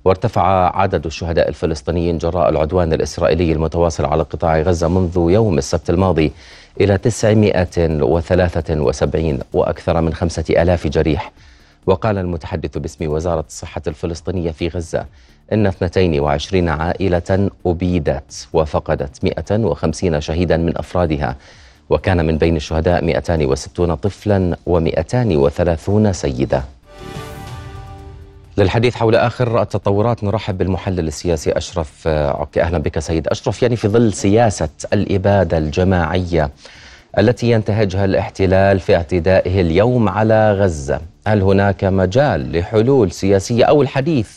وارتفع 0.04 0.76
عدد 0.76 1.06
الشهداء 1.06 1.48
الفلسطينيين 1.48 2.18
جراء 2.18 2.48
العدوان 2.48 2.92
الإسرائيلي 2.92 3.52
المتواصل 3.52 4.04
على 4.04 4.22
قطاع 4.22 4.60
غزة 4.60 4.88
منذ 4.88 5.26
يوم 5.30 5.58
السبت 5.58 5.90
الماضي 5.90 6.32
إلى 6.80 6.98
973 6.98 9.38
وأكثر 9.52 10.00
من 10.00 10.14
خمسة 10.14 10.44
ألاف 10.50 10.86
جريح. 10.86 11.32
وقال 11.86 12.18
المتحدث 12.18 12.78
باسم 12.78 13.10
وزارة 13.10 13.44
الصحة 13.48 13.82
الفلسطينية 13.86 14.50
في 14.50 14.68
غزة 14.68 15.06
إن 15.52 15.66
22 15.66 16.68
عائلة 16.68 17.50
أبيدت 17.66 18.48
وفقدت 18.52 19.24
150 19.24 20.20
شهيدا 20.20 20.56
من 20.56 20.78
أفرادها 20.78 21.36
وكان 21.90 22.26
من 22.26 22.38
بين 22.38 22.56
الشهداء 22.56 23.04
260 23.04 23.94
طفلا 23.94 24.56
و230 24.68 26.10
سيدة. 26.10 26.62
للحديث 28.58 28.94
حول 28.94 29.14
آخر 29.14 29.62
التطورات 29.62 30.24
نرحب 30.24 30.58
بالمحلل 30.58 31.08
السياسي 31.08 31.52
أشرف 31.52 32.08
عكي 32.08 32.62
أهلا 32.62 32.78
بك 32.78 32.98
سيد 32.98 33.28
أشرف 33.28 33.62
يعني 33.62 33.76
في 33.76 33.88
ظل 33.88 34.12
سياسة 34.12 34.68
الإبادة 34.92 35.58
الجماعية 35.58 36.50
التي 37.18 37.50
ينتهجها 37.50 38.04
الاحتلال 38.04 38.80
في 38.80 38.94
اعتدائه 38.96 39.60
اليوم 39.60 40.08
على 40.08 40.52
غزة 40.52 41.00
هل 41.26 41.42
هناك 41.42 41.84
مجال 41.84 42.52
لحلول 42.58 43.12
سياسية 43.12 43.64
أو 43.64 43.82
الحديث 43.82 44.30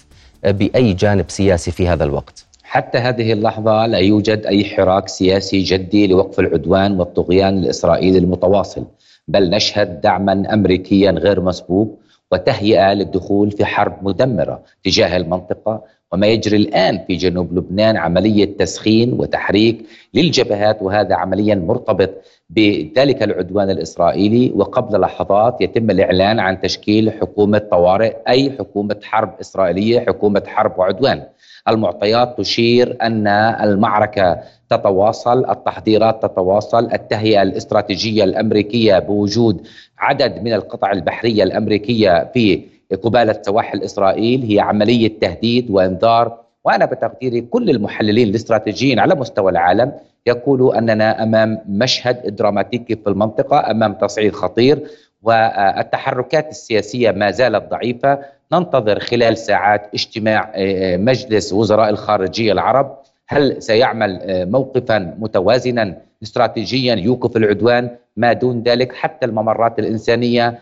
بأي 0.43 0.93
جانب 0.93 1.25
سياسي 1.29 1.71
في 1.71 1.87
هذا 1.87 2.03
الوقت؟ 2.03 2.45
حتى 2.63 2.97
هذه 2.97 3.33
اللحظة 3.33 3.85
لا 3.85 3.97
يوجد 3.97 4.45
أي 4.45 4.65
حراك 4.65 5.07
سياسي 5.09 5.63
جدي 5.63 6.07
لوقف 6.07 6.39
العدوان 6.39 6.99
والطغيان 6.99 7.57
الإسرائيلي 7.57 8.17
المتواصل 8.17 8.85
بل 9.27 9.49
نشهد 9.49 10.01
دعما 10.01 10.53
أمريكيا 10.53 11.11
غير 11.11 11.41
مسبوق 11.41 11.99
وتهيئة 12.31 12.93
للدخول 12.93 13.51
في 13.51 13.65
حرب 13.65 13.93
مدمرة 14.01 14.61
تجاه 14.83 15.17
المنطقة 15.17 15.83
وما 16.11 16.27
يجري 16.27 16.57
الآن 16.57 16.99
في 17.07 17.15
جنوب 17.15 17.53
لبنان 17.57 17.97
عملية 17.97 18.57
تسخين 18.57 19.13
وتحريك 19.13 19.85
للجبهات 20.13 20.81
وهذا 20.81 21.15
عمليا 21.15 21.55
مرتبط 21.55 22.09
بذلك 22.49 23.23
العدوان 23.23 23.69
الإسرائيلي. 23.69 24.51
وقبل 24.55 24.99
لحظات 24.99 25.61
يتم 25.61 25.89
الإعلان 25.91 26.39
عن 26.39 26.59
تشكيل 26.59 27.11
حكومة 27.11 27.57
طوارئ 27.57 28.15
أي 28.27 28.51
حكومة 28.51 28.95
حرب 29.03 29.33
إسرائيلية 29.41 29.99
حكومة 29.99 30.43
حرب 30.47 30.79
وعدوان. 30.79 31.23
المعطيات 31.69 32.37
تشير 32.37 32.97
أن 33.01 33.27
المعركة 33.63 34.37
تتواصل 34.69 35.49
التحضيرات 35.49 36.21
تتواصل 36.25 36.89
التهيئة 36.93 37.41
الاستراتيجية 37.41 38.23
الأمريكية 38.23 38.99
بوجود 38.99 39.67
عدد 39.99 40.41
من 40.43 40.53
القطع 40.53 40.91
البحرية 40.91 41.43
الأمريكية 41.43 42.31
في 42.33 42.61
قبالة 43.03 43.39
سواحل 43.41 43.81
إسرائيل 43.83 44.43
هي 44.43 44.59
عملية 44.59 45.19
تهديد 45.21 45.71
وإنذار. 45.71 46.37
وأنا 46.65 46.85
بتقديري 46.85 47.41
كل 47.41 47.69
المحللين 47.69 48.27
الاستراتيجيين 48.29 48.99
على 48.99 49.15
مستوى 49.15 49.51
العالم 49.51 49.91
يقولوا 50.25 50.77
أننا 50.77 51.23
أمام 51.23 51.59
مشهد 51.69 52.35
دراماتيكي 52.35 52.95
في 52.95 53.09
المنطقة 53.09 53.71
أمام 53.71 53.93
تصعيد 53.93 54.33
خطير. 54.33 54.83
والتحركات 55.23 56.49
السياسية 56.49 57.11
ما 57.11 57.31
زالت 57.31 57.71
ضعيفة. 57.71 58.19
ننتظر 58.53 58.99
خلال 58.99 59.37
ساعات 59.37 59.89
اجتماع 59.93 60.51
مجلس 60.97 61.53
وزراء 61.53 61.89
الخارجية 61.89 62.51
العرب. 62.51 62.97
هل 63.27 63.61
سيعمل 63.61 64.19
موقفا 64.51 65.15
متوازنا 65.19 65.97
استراتيجيا 66.23 66.95
يوقف 66.95 67.37
العدوان؟ 67.37 67.89
ما 68.17 68.33
دون 68.33 68.63
ذلك 68.63 68.93
حتى 68.93 69.25
الممرات 69.25 69.79
الإنسانية 69.79 70.59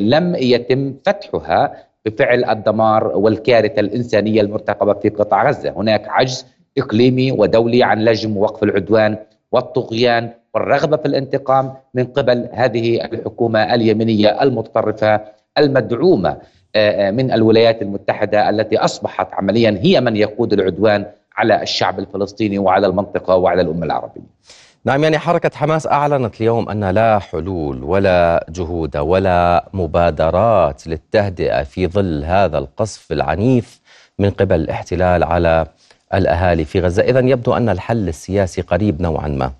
لم 0.00 0.34
يتم 0.34 0.94
فتحها 1.06 1.76
بفعل 2.06 2.44
الدمار 2.44 3.06
والكارثة 3.06 3.80
الإنسانية 3.80 4.40
المرتقبه 4.40 4.94
في 4.94 5.08
قطاع 5.08 5.48
غزة، 5.48 5.70
هناك 5.70 6.08
عجز 6.08 6.46
إقليمي 6.78 7.32
ودولي 7.32 7.82
عن 7.82 8.04
لجم 8.04 8.36
وقف 8.36 8.62
العدوان 8.62 9.16
والطغيان. 9.52 10.30
والرغبة 10.54 10.96
في 10.96 11.06
الانتقام 11.06 11.74
من 11.94 12.04
قبل 12.04 12.48
هذه 12.52 13.04
الحكومة 13.04 13.74
اليمنيه 13.74 14.42
المتطرفة 14.42 15.20
المدعومة 15.58 16.36
آه، 16.76 17.08
آه، 17.08 17.10
من 17.10 17.32
الولايات 17.32 17.82
المتحدة 17.82 18.50
التي 18.50 18.78
أصبحت 18.78 19.34
عمليا 19.34 19.78
هي 19.82 20.00
من 20.00 20.16
يقود 20.16 20.52
العدوان 20.52 21.06
على 21.36 21.62
الشعب 21.62 21.98
الفلسطيني 21.98 22.58
وعلى 22.58 22.86
المنطقة 22.86 23.36
وعلى 23.36 23.62
الأمة 23.62 23.86
العربية. 23.86 24.38
نعم 24.84 25.02
يعني 25.04 25.18
حركة 25.18 25.50
حماس 25.54 25.86
أعلنت 25.86 26.40
اليوم 26.40 26.68
أن 26.68 26.84
لا 26.84 27.18
حلول 27.18 27.84
ولا 27.84 28.46
جهود 28.48 28.96
ولا 28.96 29.68
مبادرات 29.72 30.86
للتهدئة 30.86 31.62
في 31.62 31.86
ظل 31.86 32.24
هذا 32.24 32.58
القصف 32.58 33.12
العنيف 33.12 33.80
من 34.18 34.30
قبل 34.30 34.54
الاحتلال 34.54 35.24
على 35.24 35.66
الأهالي 36.14 36.64
في 36.64 36.80
غزة 36.80 37.02
إذا 37.02 37.20
يبدو 37.20 37.52
أن 37.52 37.68
الحل 37.68 38.08
السياسي 38.08 38.62
قريب 38.62 39.02
نوعا 39.02 39.28
ما 39.28 39.52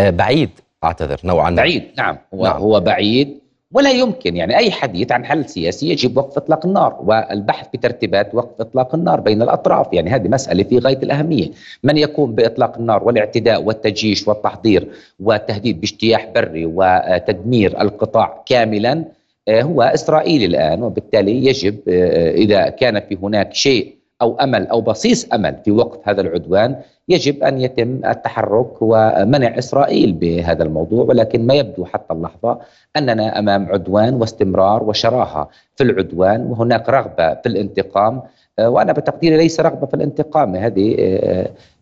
بعيد 0.00 0.50
أعتذر 0.84 1.20
نوعا 1.24 1.50
ما. 1.50 1.56
بعيد 1.56 1.82
نعم. 1.98 2.18
هو, 2.34 2.44
نعم. 2.44 2.56
هو 2.56 2.80
بعيد 2.80 3.38
ولا 3.72 3.90
يمكن. 3.90 4.36
يعني 4.36 4.56
أي 4.56 4.70
حديث 4.70 5.12
عن 5.12 5.24
حل 5.24 5.44
سياسي 5.44 5.90
يجب 5.90 6.16
وقف 6.16 6.36
إطلاق 6.36 6.66
النار 6.66 6.96
والبحث 7.00 7.66
بترتيبات 7.74 8.34
وقف 8.34 8.60
إطلاق 8.60 8.94
النار 8.94 9.20
بين 9.20 9.42
الأطراف. 9.42 9.92
يعني 9.92 10.10
هذه 10.10 10.28
مسألة 10.28 10.62
في 10.62 10.78
غاية 10.78 10.98
الأهمية. 11.02 11.50
من 11.84 11.96
يقوم 11.96 12.34
بإطلاق 12.34 12.78
النار 12.78 13.04
والاعتداء 13.04 13.62
والتجيش 13.62 14.28
والتحضير 14.28 14.88
والتهديد 15.20 15.80
باجتياح 15.80 16.28
بري 16.34 16.66
وتدمير 16.66 17.80
القطاع 17.80 18.42
كاملا 18.46 19.04
آه، 19.48 19.62
هو 19.62 19.82
إسرائيل 19.82 20.44
الآن 20.44 20.82
وبالتالي 20.82 21.46
يجب 21.46 21.78
آه، 21.88 22.30
إذا 22.30 22.68
كان 22.68 23.00
في 23.00 23.18
هناك 23.22 23.54
شيء 23.54 23.97
أو 24.22 24.36
أمل 24.36 24.66
أو 24.66 24.80
بصيص 24.80 25.32
أمل 25.32 25.56
في 25.64 25.70
وقف 25.70 26.08
هذا 26.08 26.20
العدوان 26.20 26.76
يجب 27.08 27.42
أن 27.42 27.60
يتم 27.60 28.00
التحرك 28.06 28.72
ومنع 28.80 29.58
إسرائيل 29.58 30.12
بهذا 30.12 30.62
الموضوع. 30.62 31.04
ولكن 31.04 31.46
ما 31.46 31.54
يبدو 31.54 31.84
حتى 31.84 32.12
اللحظة 32.14 32.58
أننا 32.96 33.38
أمام 33.38 33.66
عدوان 33.66 34.14
واستمرار 34.14 34.84
وشراهة 34.84 35.48
في 35.76 35.84
العدوان 35.84 36.46
وهناك 36.46 36.88
رغبة 36.88 37.34
في 37.34 37.46
الانتقام. 37.46 38.22
وأنا 38.60 38.92
بتقديري 38.92 39.36
ليس 39.36 39.60
رغبة 39.60 39.86
في 39.86 39.94
الانتقام. 39.94 40.56
هذه 40.56 40.96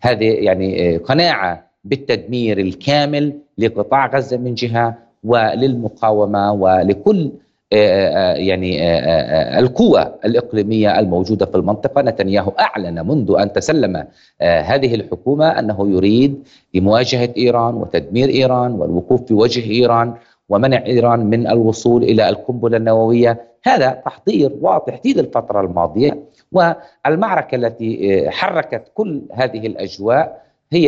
هذه 0.01 0.25
يعني 0.25 0.97
قناعة 0.97 1.67
بالتدمير 1.85 2.59
الكامل 2.59 3.33
لقطاع 3.59 4.07
غزة 4.07 4.37
من 4.37 4.55
جهة 4.55 4.95
وللمقاومة 5.25 6.53
ولكل 6.53 7.21
آه، 7.25 7.31
آه، 7.31 7.46
يعني 7.71 8.83
آه، 8.83 9.59
القوى 9.59 10.15
الإقليمية 10.25 10.99
الموجودة 10.99 11.47
في 11.47 11.55
المنطقة. 11.55 12.03
نتنياهو 12.03 12.53
أعلن 12.61 13.07
منذ 13.09 13.35
أن 13.39 13.53
تسلم 13.53 14.05
هذه 14.41 14.95
الحكومة 14.95 15.59
أنه 15.59 15.89
يريد 15.91 16.49
لمواجهة 16.75 17.29
إيران 17.37 17.75
وتدمير 17.75 18.29
إيران 18.29 18.73
والوقوف 18.73 19.23
في 19.25 19.35
وجه 19.35 19.71
إيران 19.71 20.15
ومنع 20.49 20.87
إيران 20.87 21.21
من 21.27 21.47
الوصول 21.47 22.03
إلى 22.05 22.29
القنبلة 22.29 22.77
النووية. 22.77 23.41
هذا 23.65 23.91
تحضير 23.91 24.53
واضح 24.61 25.01
في 25.03 25.21
الفترة 25.21 25.61
الماضية 25.61 26.19
والمعركة 26.53 27.55
التي 27.55 28.25
حركت 28.31 28.83
كل 28.95 29.23
هذه 29.33 29.67
الأجواء 29.67 30.43
هي 30.73 30.87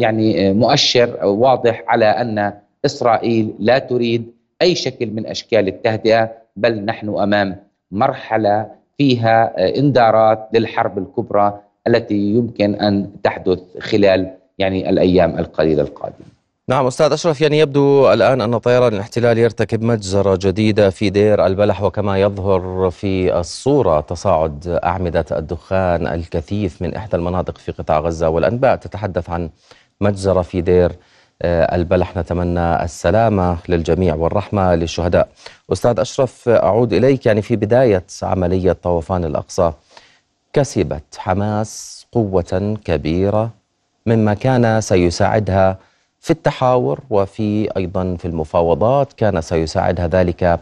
يعني 0.00 0.52
مؤشر 0.52 1.26
واضح 1.26 1.84
على 1.88 2.04
أن 2.06 2.52
إسرائيل 2.84 3.54
لا 3.58 3.78
تريد 3.78 4.32
أي 4.64 4.74
شكل 4.74 5.06
من 5.06 5.26
أشكال 5.26 5.68
التهدئة 5.68 6.30
بل 6.56 6.84
نحن 6.84 7.08
أمام 7.08 7.56
مرحلة 7.90 8.66
فيها 8.98 9.52
آه، 9.56 9.78
انذارات 9.78 10.48
للحرب 10.52 10.98
الكبرى 10.98 11.60
التي 11.86 12.14
يمكن 12.14 12.74
أن 12.74 13.10
تحدث 13.22 13.58
خلال 13.80 14.30
يعني 14.58 14.90
الأيام 14.90 15.38
القليلة 15.38 15.82
القادمة. 15.82 16.26
نعم 16.68 16.86
أستاذ 16.86 17.12
أشرف 17.12 17.40
يعني 17.40 17.58
يبدو 17.58 18.12
الآن 18.12 18.40
أن 18.40 18.58
طيران 18.58 18.94
الاحتلال 18.94 19.38
يرتكب 19.38 19.82
مجزرة 19.82 20.38
جديدة 20.42 20.90
في 20.90 21.10
دير 21.10 21.46
البلح 21.46 21.82
وكما 21.82 22.20
يظهر 22.20 22.90
في 22.90 23.38
الصورة 23.38 24.00
تصاعد 24.00 24.80
أعمدة 24.84 25.24
الدخان 25.32 26.06
الكثيف 26.06 26.82
من 26.82 26.94
إحدى 26.94 27.16
المناطق 27.16 27.58
في 27.58 27.72
قطاع 27.72 27.98
غزة 28.00 28.28
والأنباء 28.28 28.76
تتحدث 28.76 29.30
عن 29.30 29.50
مجزرة 30.00 30.42
في 30.42 30.60
دير 30.60 30.92
آه، 31.42 31.74
البلح 31.76 32.16
نتمنى 32.16 32.82
السلامة 32.84 33.56
للجميع 33.68 34.14
والرحمة 34.14 34.74
للشهداء. 34.74 35.28
أستاذ 35.72 36.00
أشرف 36.00 36.48
أعود 36.48 36.92
إليك. 36.92 37.26
يعني 37.26 37.42
في 37.42 37.56
بداية 37.56 38.04
عملية 38.22 38.72
طوفان 38.72 39.24
الأقصى 39.24 39.72
كسبت 40.52 41.02
حماس 41.18 42.06
قوة 42.12 42.76
كبيرة 42.84 43.50
مما 44.06 44.34
كان 44.34 44.80
سيساعدها 44.80 45.78
في 46.20 46.30
التحاور 46.30 47.00
وفي 47.10 47.76
أيضا 47.76 48.16
في 48.18 48.24
المفاوضات. 48.24 49.12
كان 49.12 49.40
سيساعدها 49.40 50.06
ذلك 50.06 50.60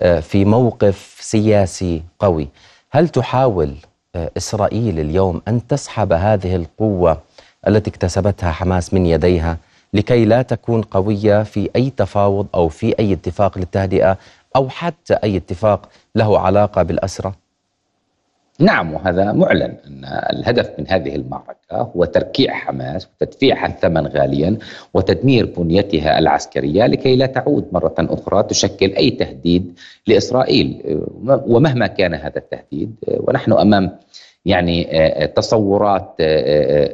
آه، 0.00 0.20
في 0.20 0.44
موقف 0.44 1.16
سياسي 1.20 2.02
قوي. 2.18 2.48
هل 2.90 3.08
تحاول 3.08 3.74
آه، 4.14 4.30
إسرائيل 4.36 5.00
اليوم 5.00 5.42
أن 5.48 5.66
تسحب 5.66 6.12
هذه 6.12 6.56
القوة 6.56 7.18
التي 7.68 7.90
اكتسبتها 7.90 8.52
حماس 8.52 8.94
من 8.94 9.06
يديها 9.06 9.56
لكي 9.94 10.24
لا 10.24 10.42
تكون 10.42 10.82
قوية 10.82 11.42
في 11.42 11.70
أي 11.76 11.90
تفاوض 11.90 12.46
أو 12.54 12.68
في 12.68 12.98
أي 12.98 13.12
اتفاق 13.12 13.58
للتهدئة 13.58 14.18
أو 14.56 14.68
حتى 14.68 15.14
أي 15.14 15.36
اتفاق 15.36 15.88
له 16.14 16.38
علاقة 16.38 16.82
بالأسرة؟ 16.82 17.34
نعم 18.58 18.94
وهذا 18.94 19.32
معلن 19.32 19.62
أن 19.86 20.04
الهدف 20.04 20.70
من 20.78 20.84
هذه 20.88 21.14
المعركة 21.16 21.76
هو 21.96 22.04
تركيع 22.04 22.54
حماس 22.54 23.08
وتدفيعها 23.20 23.66
الثمن 23.66 24.06
غاليا 24.06 24.58
وتدمير 24.94 25.46
بنيتها 25.58 26.18
العسكرية 26.18 26.86
لكي 26.86 27.16
لا 27.16 27.26
تعود 27.26 27.68
مرة 27.72 27.94
أخرى 27.98 28.42
تشكل 28.42 28.92
أي 28.92 29.10
تهديد 29.10 29.78
لإسرائيل 30.06 30.82
ومهما 31.26 31.86
كان 31.86 32.14
هذا 32.14 32.36
التهديد 32.38 32.94
ونحن 33.08 33.52
أمام 33.52 33.98
يعني 34.46 34.84
تصورات 35.36 36.14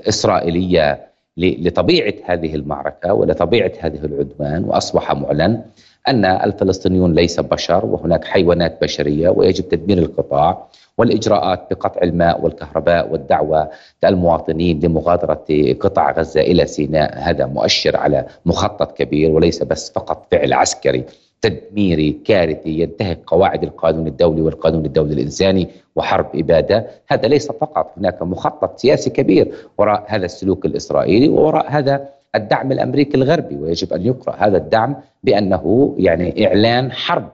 إسرائيلية 0.09 1.10
لطبيعة 1.37 2.15
هذه 2.25 2.55
المعركة 2.55 3.15
ولطبيعة 3.15 3.73
هذه 3.81 4.05
العدوان 4.05 4.65
وأصبح 4.65 5.13
معلن 5.13 5.63
أن 6.09 6.25
الفلسطينيون 6.25 7.15
ليس 7.15 7.41
بشر 7.41 7.87
وهناك 7.87 8.25
حيوانات 8.25 8.83
بشرية 8.83 9.29
ويجب 9.29 9.69
تدمير 9.69 9.99
القطاع 9.99 10.67
والإجراءات 10.99 11.67
بقطع 11.71 12.03
الماء 12.03 12.45
والكهرباء 12.45 13.13
والدعوة 13.13 13.71
المواطنين 14.05 14.81
لمغادرة 14.81 15.45
قطاع 15.81 16.11
غزة 16.11 16.41
إلى 16.41 16.67
سيناء. 16.67 17.19
هذا 17.19 17.47
مؤشر 17.47 17.97
على 17.97 18.27
مخطط 18.47 18.97
كبير 18.97 19.31
وليس 19.31 19.63
بس 19.63 19.93
فقط 19.93 20.27
فعل 20.31 20.53
عسكري. 20.53 21.05
تدميري 21.43 22.21
كارثي 22.25 22.81
ينتهك 22.81 23.21
قواعد 23.27 23.63
القانون 23.63 24.07
الدولي 24.07 24.43
والقانون 24.43 24.85
الدولي 24.87 25.13
الإنساني 25.13 25.69
وحرب 25.97 26.27
إبادة، 26.35 26.87
هذا 27.09 27.29
ليس 27.29 27.53
فقط 27.53 27.93
هناك 27.99 28.23
مخطط 28.23 28.79
سياسي 28.79 29.11
كبير 29.11 29.55
وراء 29.79 30.05
هذا 30.09 30.25
السلوك 30.25 30.67
الإسرائيلي 30.67 31.29
ووراء 31.29 31.71
هذا 31.71 32.09
الدعم 32.35 32.73
الأمريكي 32.73 33.17
الغربي 33.17 33.57
ويجب 33.57 33.93
أن 33.93 34.07
يقرأ 34.07 34.37
هذا 34.39 34.57
الدعم 34.57 34.97
بأنه 35.23 35.95
يعني 35.99 36.47
إعلان 36.47 36.93
حرب 36.93 37.29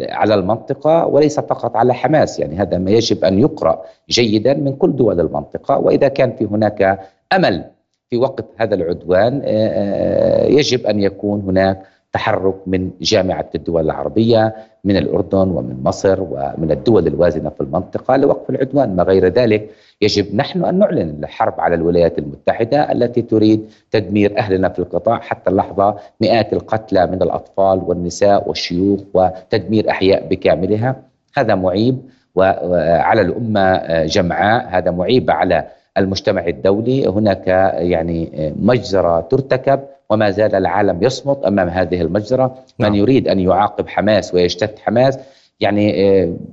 على 0.00 0.34
المنطقة 0.34 1.06
وليس 1.06 1.40
فقط 1.40 1.76
على 1.76 1.94
حماس، 1.94 2.38
يعني 2.38 2.56
هذا 2.56 2.78
ما 2.78 2.90
يجب 2.90 3.24
أن 3.24 3.38
يقرأ 3.38 3.82
جيدا 4.10 4.54
من 4.54 4.76
كل 4.76 4.96
دول 4.96 5.20
المنطقة. 5.20 5.78
وإذا 5.78 6.08
كان 6.08 6.32
في 6.32 6.44
هناك 6.44 6.98
أمل 7.32 7.64
في 8.10 8.16
وقت 8.16 8.44
هذا 8.56 8.74
العدوان 8.74 9.42
آه، 9.44 9.68
آه، 9.68 10.46
يجب 10.46 10.86
أن 10.86 11.00
يكون 11.00 11.40
هناك 11.40 11.82
تحرك 12.12 12.54
من 12.66 12.90
جامعة 13.00 13.50
الدول 13.54 13.84
العربية 13.84 14.54
من 14.84 14.96
الأردن 14.96 15.48
ومن 15.48 15.82
مصر 15.84 16.20
ومن 16.20 16.70
الدول 16.70 17.06
الوازنة 17.06 17.50
في 17.50 17.60
المنطقة 17.60 18.16
لوقف 18.16 18.50
العدوان 18.50 18.96
ما 18.96 19.02
غير 19.02 19.26
ذلك. 19.26 19.70
يجب 20.00 20.34
نحن 20.34 20.64
أن 20.64 20.78
نعلن 20.78 21.24
الحرب 21.24 21.60
على 21.60 21.74
الولايات 21.74 22.18
المتحدة 22.18 22.92
التي 22.92 23.22
تريد 23.22 23.70
تدمير 23.90 24.38
أهلنا 24.38 24.68
في 24.68 24.78
القطاع 24.78 25.20
حتى 25.20 25.50
اللحظة. 25.50 25.96
مئات 26.20 26.52
القتلى 26.52 27.06
من 27.06 27.22
الأطفال 27.22 27.82
والنساء 27.86 28.48
والشيوخ 28.48 29.00
وتدمير 29.14 29.90
أحياء 29.90 30.26
بكاملها. 30.28 30.96
هذا 31.36 31.54
معيب 31.54 31.98
وعلى 32.34 33.20
الأمة 33.20 33.82
جمعاء. 34.04 34.66
هذا 34.68 34.90
معيب 34.90 35.30
على 35.30 35.64
المجتمع 35.98 36.46
الدولي. 36.46 37.06
هناك 37.06 37.46
يعني 37.76 38.52
مجزرة 38.60 39.20
ترتكب. 39.20 39.80
وما 40.12 40.30
زال 40.30 40.54
العالم 40.54 40.98
يصمت 41.02 41.44
أمام 41.44 41.68
هذه 41.68 42.00
المجزرة، 42.00 42.54
من 42.78 42.86
نعم. 42.86 42.94
يريد 42.94 43.28
أن 43.28 43.40
يعاقب 43.40 43.88
حماس 43.88 44.34
ويجتث 44.34 44.78
حماس 44.78 45.18
يعني 45.60 45.90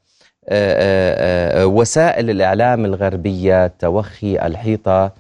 وسائل 1.64 2.30
الإعلام 2.30 2.86
الغربية 2.86 3.68
توخي 3.80 4.40
الحيطة 4.40 5.12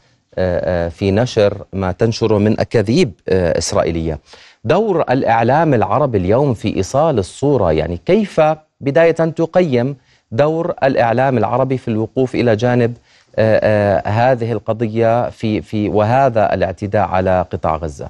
في 0.89 1.11
نشر 1.11 1.65
ما 1.73 1.91
تنشره 1.91 2.37
من 2.37 2.59
أكاذيب 2.59 3.11
إسرائيلية. 3.29 4.19
دور 4.63 5.01
الإعلام 5.01 5.73
العربي 5.73 6.17
اليوم 6.17 6.53
في 6.53 6.75
إيصال 6.75 7.19
الصورة 7.19 7.71
يعني 7.71 7.97
كيف 8.05 8.41
بداية 8.81 9.11
تقيم 9.11 9.95
دور 10.31 10.73
الإعلام 10.83 11.37
العربي 11.37 11.77
في 11.77 11.87
الوقوف 11.87 12.35
إلى 12.35 12.55
جانب 12.55 12.93
آه، 13.35 13.59
آه، 13.63 14.09
هذه 14.09 14.51
القضية 14.51 15.29
في 15.29 15.61
في 15.61 15.89
وهذا 15.89 16.53
الاعتداء 16.53 17.07
على 17.07 17.45
قطاع 17.51 17.75
غزة. 17.75 18.09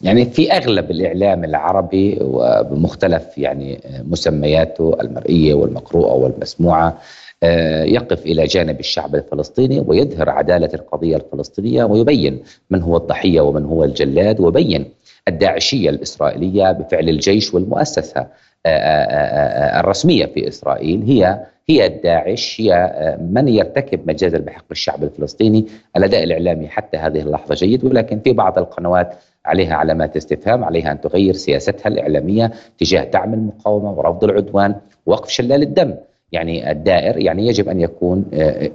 يعني 0.00 0.24
في 0.24 0.52
أغلب 0.52 0.90
الإعلام 0.90 1.44
العربي 1.44 2.18
وبمختلف 2.20 3.38
يعني 3.38 3.80
مسمياته 4.04 4.96
المرئية 5.00 5.54
والمقروءة 5.54 6.12
والمسموعة 6.12 6.98
آه، 7.42 7.84
يقف 7.84 8.26
إلى 8.26 8.44
جانب 8.44 8.80
الشعب 8.80 9.14
الفلسطيني 9.14 9.84
ويظهر 9.86 10.30
عدالة 10.30 10.70
القضية 10.74 11.16
الفلسطينية 11.16 11.84
ويبين 11.84 12.42
من 12.70 12.82
هو 12.82 12.96
الضحية 12.96 13.40
ومن 13.40 13.64
هو 13.64 13.84
الجلاد 13.84 14.40
ويبين 14.40 14.84
الداعشية 15.28 15.90
الإسرائيلية 15.90 16.72
بفعل 16.72 17.08
الجيش 17.08 17.54
والمؤسسة 17.54 18.26
الرسمية 18.66 20.26
في 20.26 20.48
إسرائيل. 20.48 21.02
هي 21.02 21.46
هي 21.68 21.86
الداعش 21.86 22.60
هي 22.60 23.18
من 23.20 23.48
يرتكب 23.48 24.08
مجازر 24.08 24.40
بحق 24.40 24.64
الشعب 24.70 25.04
الفلسطيني 25.04 25.66
الأداء 25.96 26.24
الإعلامي 26.24 26.68
حتى 26.68 26.96
هذه 26.96 27.20
اللحظة 27.20 27.54
جيد 27.54 27.84
ولكن 27.84 28.20
في 28.20 28.32
بعض 28.32 28.58
القنوات 28.58 29.14
عليها 29.44 29.74
علامات 29.74 30.16
استفهام 30.16 30.64
عليها 30.64 30.92
أن 30.92 31.00
تغير 31.00 31.34
سياستها 31.34 31.88
الإعلامية 31.88 32.52
تجاه 32.78 33.04
دعم 33.04 33.34
المقاومة 33.34 33.92
ورفض 33.92 34.24
العدوان 34.24 34.74
ووقف 35.06 35.28
شلال 35.28 35.62
الدم. 35.62 35.94
يعني 36.32 36.70
الدائر 36.70 37.18
يعني 37.18 37.46
يجب 37.46 37.68
أن 37.68 37.80
يكون 37.80 38.24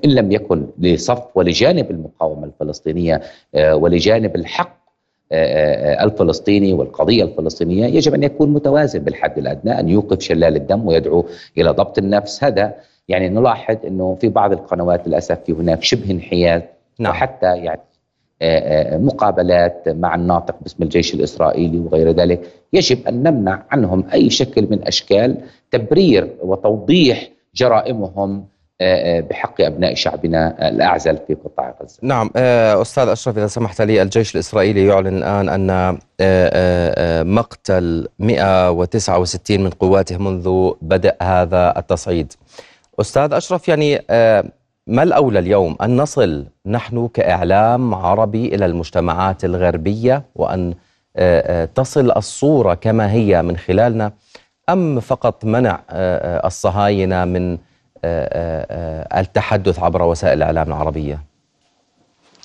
إن 0.06 0.10
لم 0.10 0.32
يكن 0.32 0.68
لصف 0.80 1.24
ولجانب 1.36 1.92
المقاومة 1.92 2.46
الفلسطينية 2.46 3.22
ولجانب 3.56 4.36
الحق 4.36 4.70
آه، 4.70 4.78
آه، 4.78 4.81
الفلسطيني 5.32 6.74
والقضية 6.74 7.24
الفلسطينية 7.24 7.86
يجب 7.86 8.14
أن 8.14 8.24
يكون 8.24 8.50
متوازن 8.50 9.00
بالحد 9.00 9.38
الأدنى 9.38 9.80
أن 9.80 9.90
يوقف 9.90 10.22
شلال 10.22 10.56
الدم 10.56 10.88
ويدعو 10.88 11.26
إلى 11.58 11.70
ضبط 11.70 11.98
النفس 11.98 12.44
هذا 12.44 12.74
يعني 13.08 13.30
نلاحظ 13.30 13.78
أنه 13.88 14.18
في 14.22 14.30
بعض 14.30 14.52
القنوات 14.52 15.08
للأسف 15.08 15.40
في 15.46 15.52
هناك 15.52 15.84
شبه 15.84 16.12
انحياز 16.12 16.62
نعم. 17.00 17.12
وحتى 17.12 17.58
يعني 17.58 17.82
آه، 18.42 18.98
مقابلات 18.98 19.90
مع 19.90 20.16
الناطق 20.16 20.56
باسم 20.62 20.84
الجيش 20.84 21.14
الإسرائيلي 21.14 21.80
وغير 21.80 22.12
ذلك 22.12 22.42
يجب 22.74 23.08
أن 23.08 23.24
نمنع 23.24 23.64
عنهم 23.72 24.04
أي 24.14 24.30
شكل 24.30 24.68
من 24.72 24.88
أشكال 24.88 25.38
تبرير 25.72 26.36
وتوضيح 26.44 27.30
جرائمهم 27.56 28.32
آه، 28.32 28.38
آه، 28.38 28.61
بحق 29.30 29.62
أبناء 29.62 29.94
شعبنا 29.96 30.70
الأعزل 30.70 31.18
في 31.28 31.34
قطاع 31.34 31.76
غزة. 31.84 32.00
نعم 32.02 32.30
آه، 32.36 32.82
أستاذ 32.82 33.08
أشرف 33.08 33.38
إذا 33.38 33.48
سمحت 33.48 33.82
لي 33.82 34.02
الجيش 34.02 34.36
الإسرائيلي 34.36 34.86
يعلن 34.86 35.18
الآن 35.18 35.50
أن 35.50 35.98
مقتل 37.36 38.08
169 38.20 39.64
من 39.64 39.70
قواته 39.70 40.18
منذ 40.18 40.72
بدء 40.82 41.16
هذا 41.22 41.74
التصعيد. 41.78 42.34
أستاذ 43.02 43.34
أشرف 43.34 43.68
يعني 43.68 44.02
ما 44.88 45.04
الأولى 45.04 45.40
اليوم 45.40 45.76
أن 45.82 45.98
نصل 45.98 46.46
نحن 46.66 47.08
كإعلام 47.08 47.96
عربي 47.96 48.56
إلى 48.56 48.66
المجتمعات 48.66 49.46
الغربية 49.46 50.24
وأن 50.36 50.74
تصل 51.76 52.12
الصورة 52.12 52.74
كما 52.74 53.12
هي 53.12 53.42
من 53.42 53.58
خلالنا 53.58 54.12
أم 54.70 55.00
فقط 55.00 55.46
منع 55.46 55.80
الصهاينة 56.46 57.26
من 57.26 57.58
التحدث 59.18 59.80
عبر 59.80 60.04
وسائل 60.04 60.38
الإعلام 60.38 60.68
العربية. 60.68 61.32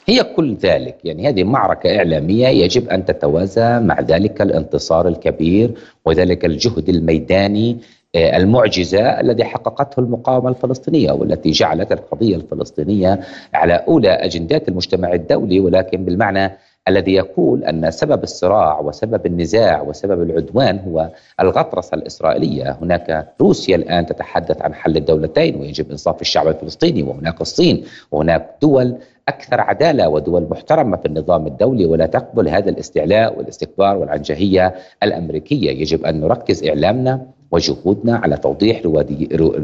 هي 0.09 0.23
كل 0.23 0.55
ذلك 0.55 0.97
يعني 1.05 1.29
هذه 1.29 1.45
معركة 1.45 1.97
إعلامية 1.97 2.49
يجب 2.49 2.89
أن 2.89 3.05
تتوازى 3.05 3.81
مع 3.81 4.01
ذلك 4.01 4.43
الانتصار 4.43 5.09
الكبير 5.09 5.71
وذلك 6.05 6.45
الجهد 6.45 6.89
الميداني 6.89 7.79
آه، 8.15 8.37
المعجزة 8.37 9.21
الذي 9.21 9.45
حققته 9.45 10.01
المقاومة 10.01 10.49
الفلسطينية 10.49 11.13
والتي 11.13 11.51
جعلت 11.51 11.93
القضية 11.93 12.37
الفلسطينية 12.37 13.21
على 13.55 13.85
أولى 13.89 14.09
أجندات 14.09 14.69
المجتمع 14.69 15.13
الدولي 15.13 15.61
ولكن 15.61 16.05
بالمعنى 16.05 16.53
الذي 16.89 17.13
يقول 17.13 17.65
أن 17.65 17.91
سبب 17.91 18.23
الصراع 18.23 18.81
وسبب 18.81 19.27
النزاع 19.27 19.83
وسبب 19.83 20.23
العدوان 20.23 20.79
هو 20.79 21.11
الغطرسة 21.41 21.95
الإسرائيلية، 21.95 22.79
هناك 22.83 23.29
روسيا 23.41 23.77
الآن 23.77 24.07
تتحدث 24.07 24.63
عن 24.63 24.75
حل 24.75 24.97
الدولتين 24.97 25.61
ويجب 25.61 25.91
إنصاف 25.91 26.21
الشعب 26.21 26.49
الفلسطيني 26.49 27.03
وهناك 27.03 27.41
الصين 27.41 27.85
وهناك 28.13 28.51
دول 28.63 28.97
أكثر 29.29 29.61
عدالة 29.61 30.09
ودول 30.09 30.47
محترمة 30.51 30.97
في 30.97 31.07
النظام 31.07 31.47
الدولي 31.47 31.87
ولا 31.87 32.07
تقبل 32.07 32.49
هذا 32.49 32.71
الاستعلاء 32.71 33.39
والاستكبار 33.39 33.97
والعنجهية 33.97 34.75
الأمريكية، 35.03 35.71
يجب 35.71 36.05
أن 36.05 36.21
نركز 36.21 36.65
إعلامنا 36.65 37.27
وجهودنا 37.51 38.17
على 38.17 38.37
توضيح 38.37 38.83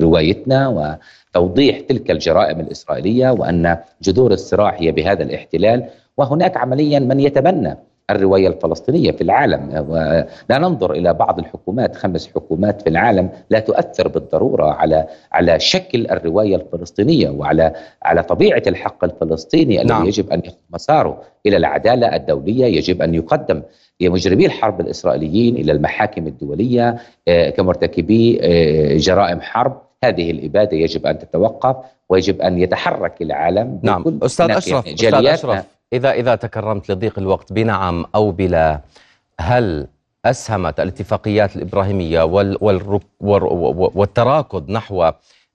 روايتنا 0.03 0.69
وتوضيح 1.35 1.81
تلك 1.81 2.11
الجرائم 2.11 2.61
الإسرائيلية 2.61 3.31
وأن 3.31 3.77
جذور 4.03 4.33
الصراع 4.33 4.77
هي 4.81 4.93
بهذا 4.93 5.23
الاحتلال. 5.23 5.85
وهناك 6.17 6.57
عمليا 6.57 6.99
من 6.99 7.21
يتبنى 7.21 7.77
الرواية 8.11 8.49
الفلسطينية 8.49 9.11
في 9.11 9.21
العالم. 9.21 9.69
لا 10.51 10.59
ننظر 10.59 10.93
إلى 10.93 11.15
بعض 11.15 11.39
الحكومات 11.39 11.97
خمس 11.97 12.29
حكومات 12.35 12.83
في 12.83 12.89
العالم 12.89 13.29
لا 13.51 13.59
تؤثر 13.59 14.09
بالضرورة 14.09 14.73
على 14.73 15.07
على 15.33 15.61
شكل 15.61 16.07
الرواية 16.11 16.57
الفلسطينية 16.57 17.31
وعلى 17.31 17.73
على 18.03 18.23
طبيعة 18.23 18.63
الحق 18.67 19.05
الفلسطيني 19.05 19.83
الذي 19.83 19.95
نعم. 19.95 20.07
يجب 20.07 20.31
أن 20.31 20.43
ياخذ 20.45 20.57
مساره 20.71 21.23
إلى 21.47 21.57
العدالة 21.57 22.17
الدولية 22.17 22.67
يجب 22.67 23.03
أن 23.03 23.15
يقدم 23.15 23.63
مجرمي 24.03 24.47
الحرب 24.47 24.81
الإسرائيليين 24.81 25.57
إلى 25.57 25.73
المحاكم 25.73 26.27
الدولية 26.27 26.97
آه، 27.29 27.51
كمرتكبي 27.51 28.41
آه، 28.43 28.97
جرائم 28.97 29.41
حرب. 29.41 29.83
هذه 30.05 30.31
الإبادة 30.31 30.77
يجب 30.77 31.07
أن 31.07 31.19
تتوقف 31.19 31.77
ويجب 32.09 32.43
أن 32.43 32.59
يتحرك 32.59 33.23
العالم 33.23 33.81
نعم. 33.83 34.19
أستاذ 34.23 34.51
أشرف 34.51 34.89
أستاذ 34.89 35.27
أشرف. 35.27 35.65
إذا 35.93 36.13
إذا 36.13 36.35
تكرمت 36.35 36.91
لضيق 36.91 37.19
الوقت 37.19 37.53
بنعم 37.53 38.05
أو 38.15 38.31
بلا 38.31 38.81
هل 39.41 39.87
أسهمت 40.25 40.81
الاتفاقيات 40.81 41.57
الإبراهيمية 41.57 42.23
والتراكض 43.95 44.71
نحو 44.71 45.03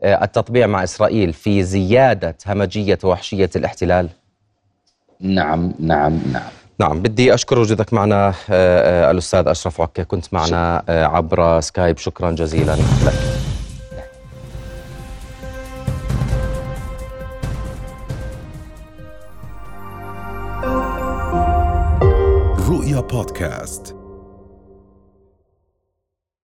آه، 0.04 0.23
التطبيع 0.23 0.67
مع 0.67 0.84
إسرائيل 0.84 1.34
في 1.34 1.63
زيادة 1.63 2.36
همجية 2.47 3.00
وحشية 3.04 3.50
الاحتلال؟ 3.56 4.10
نعم 5.19 5.73
نعم 5.80 6.19
نعم. 6.34 6.50
نعم 6.80 7.02
بدي 7.02 7.34
أشكر 7.34 7.60
وجودك 7.60 7.93
معنا 7.93 8.28
آه، 8.28 8.34
آه، 8.50 9.12
الأستاذ 9.12 9.47
أشرف 9.47 9.82
عكا 9.82 10.04
كنت 10.04 10.34
معنا 10.34 10.84
عبر 10.88 11.60
سكايب. 11.60 11.97
شكرا 11.97 12.32
جزيلا 12.32 12.76
لك. 12.76 13.37
رؤيا 22.97 23.07
بودكاست 23.07 23.95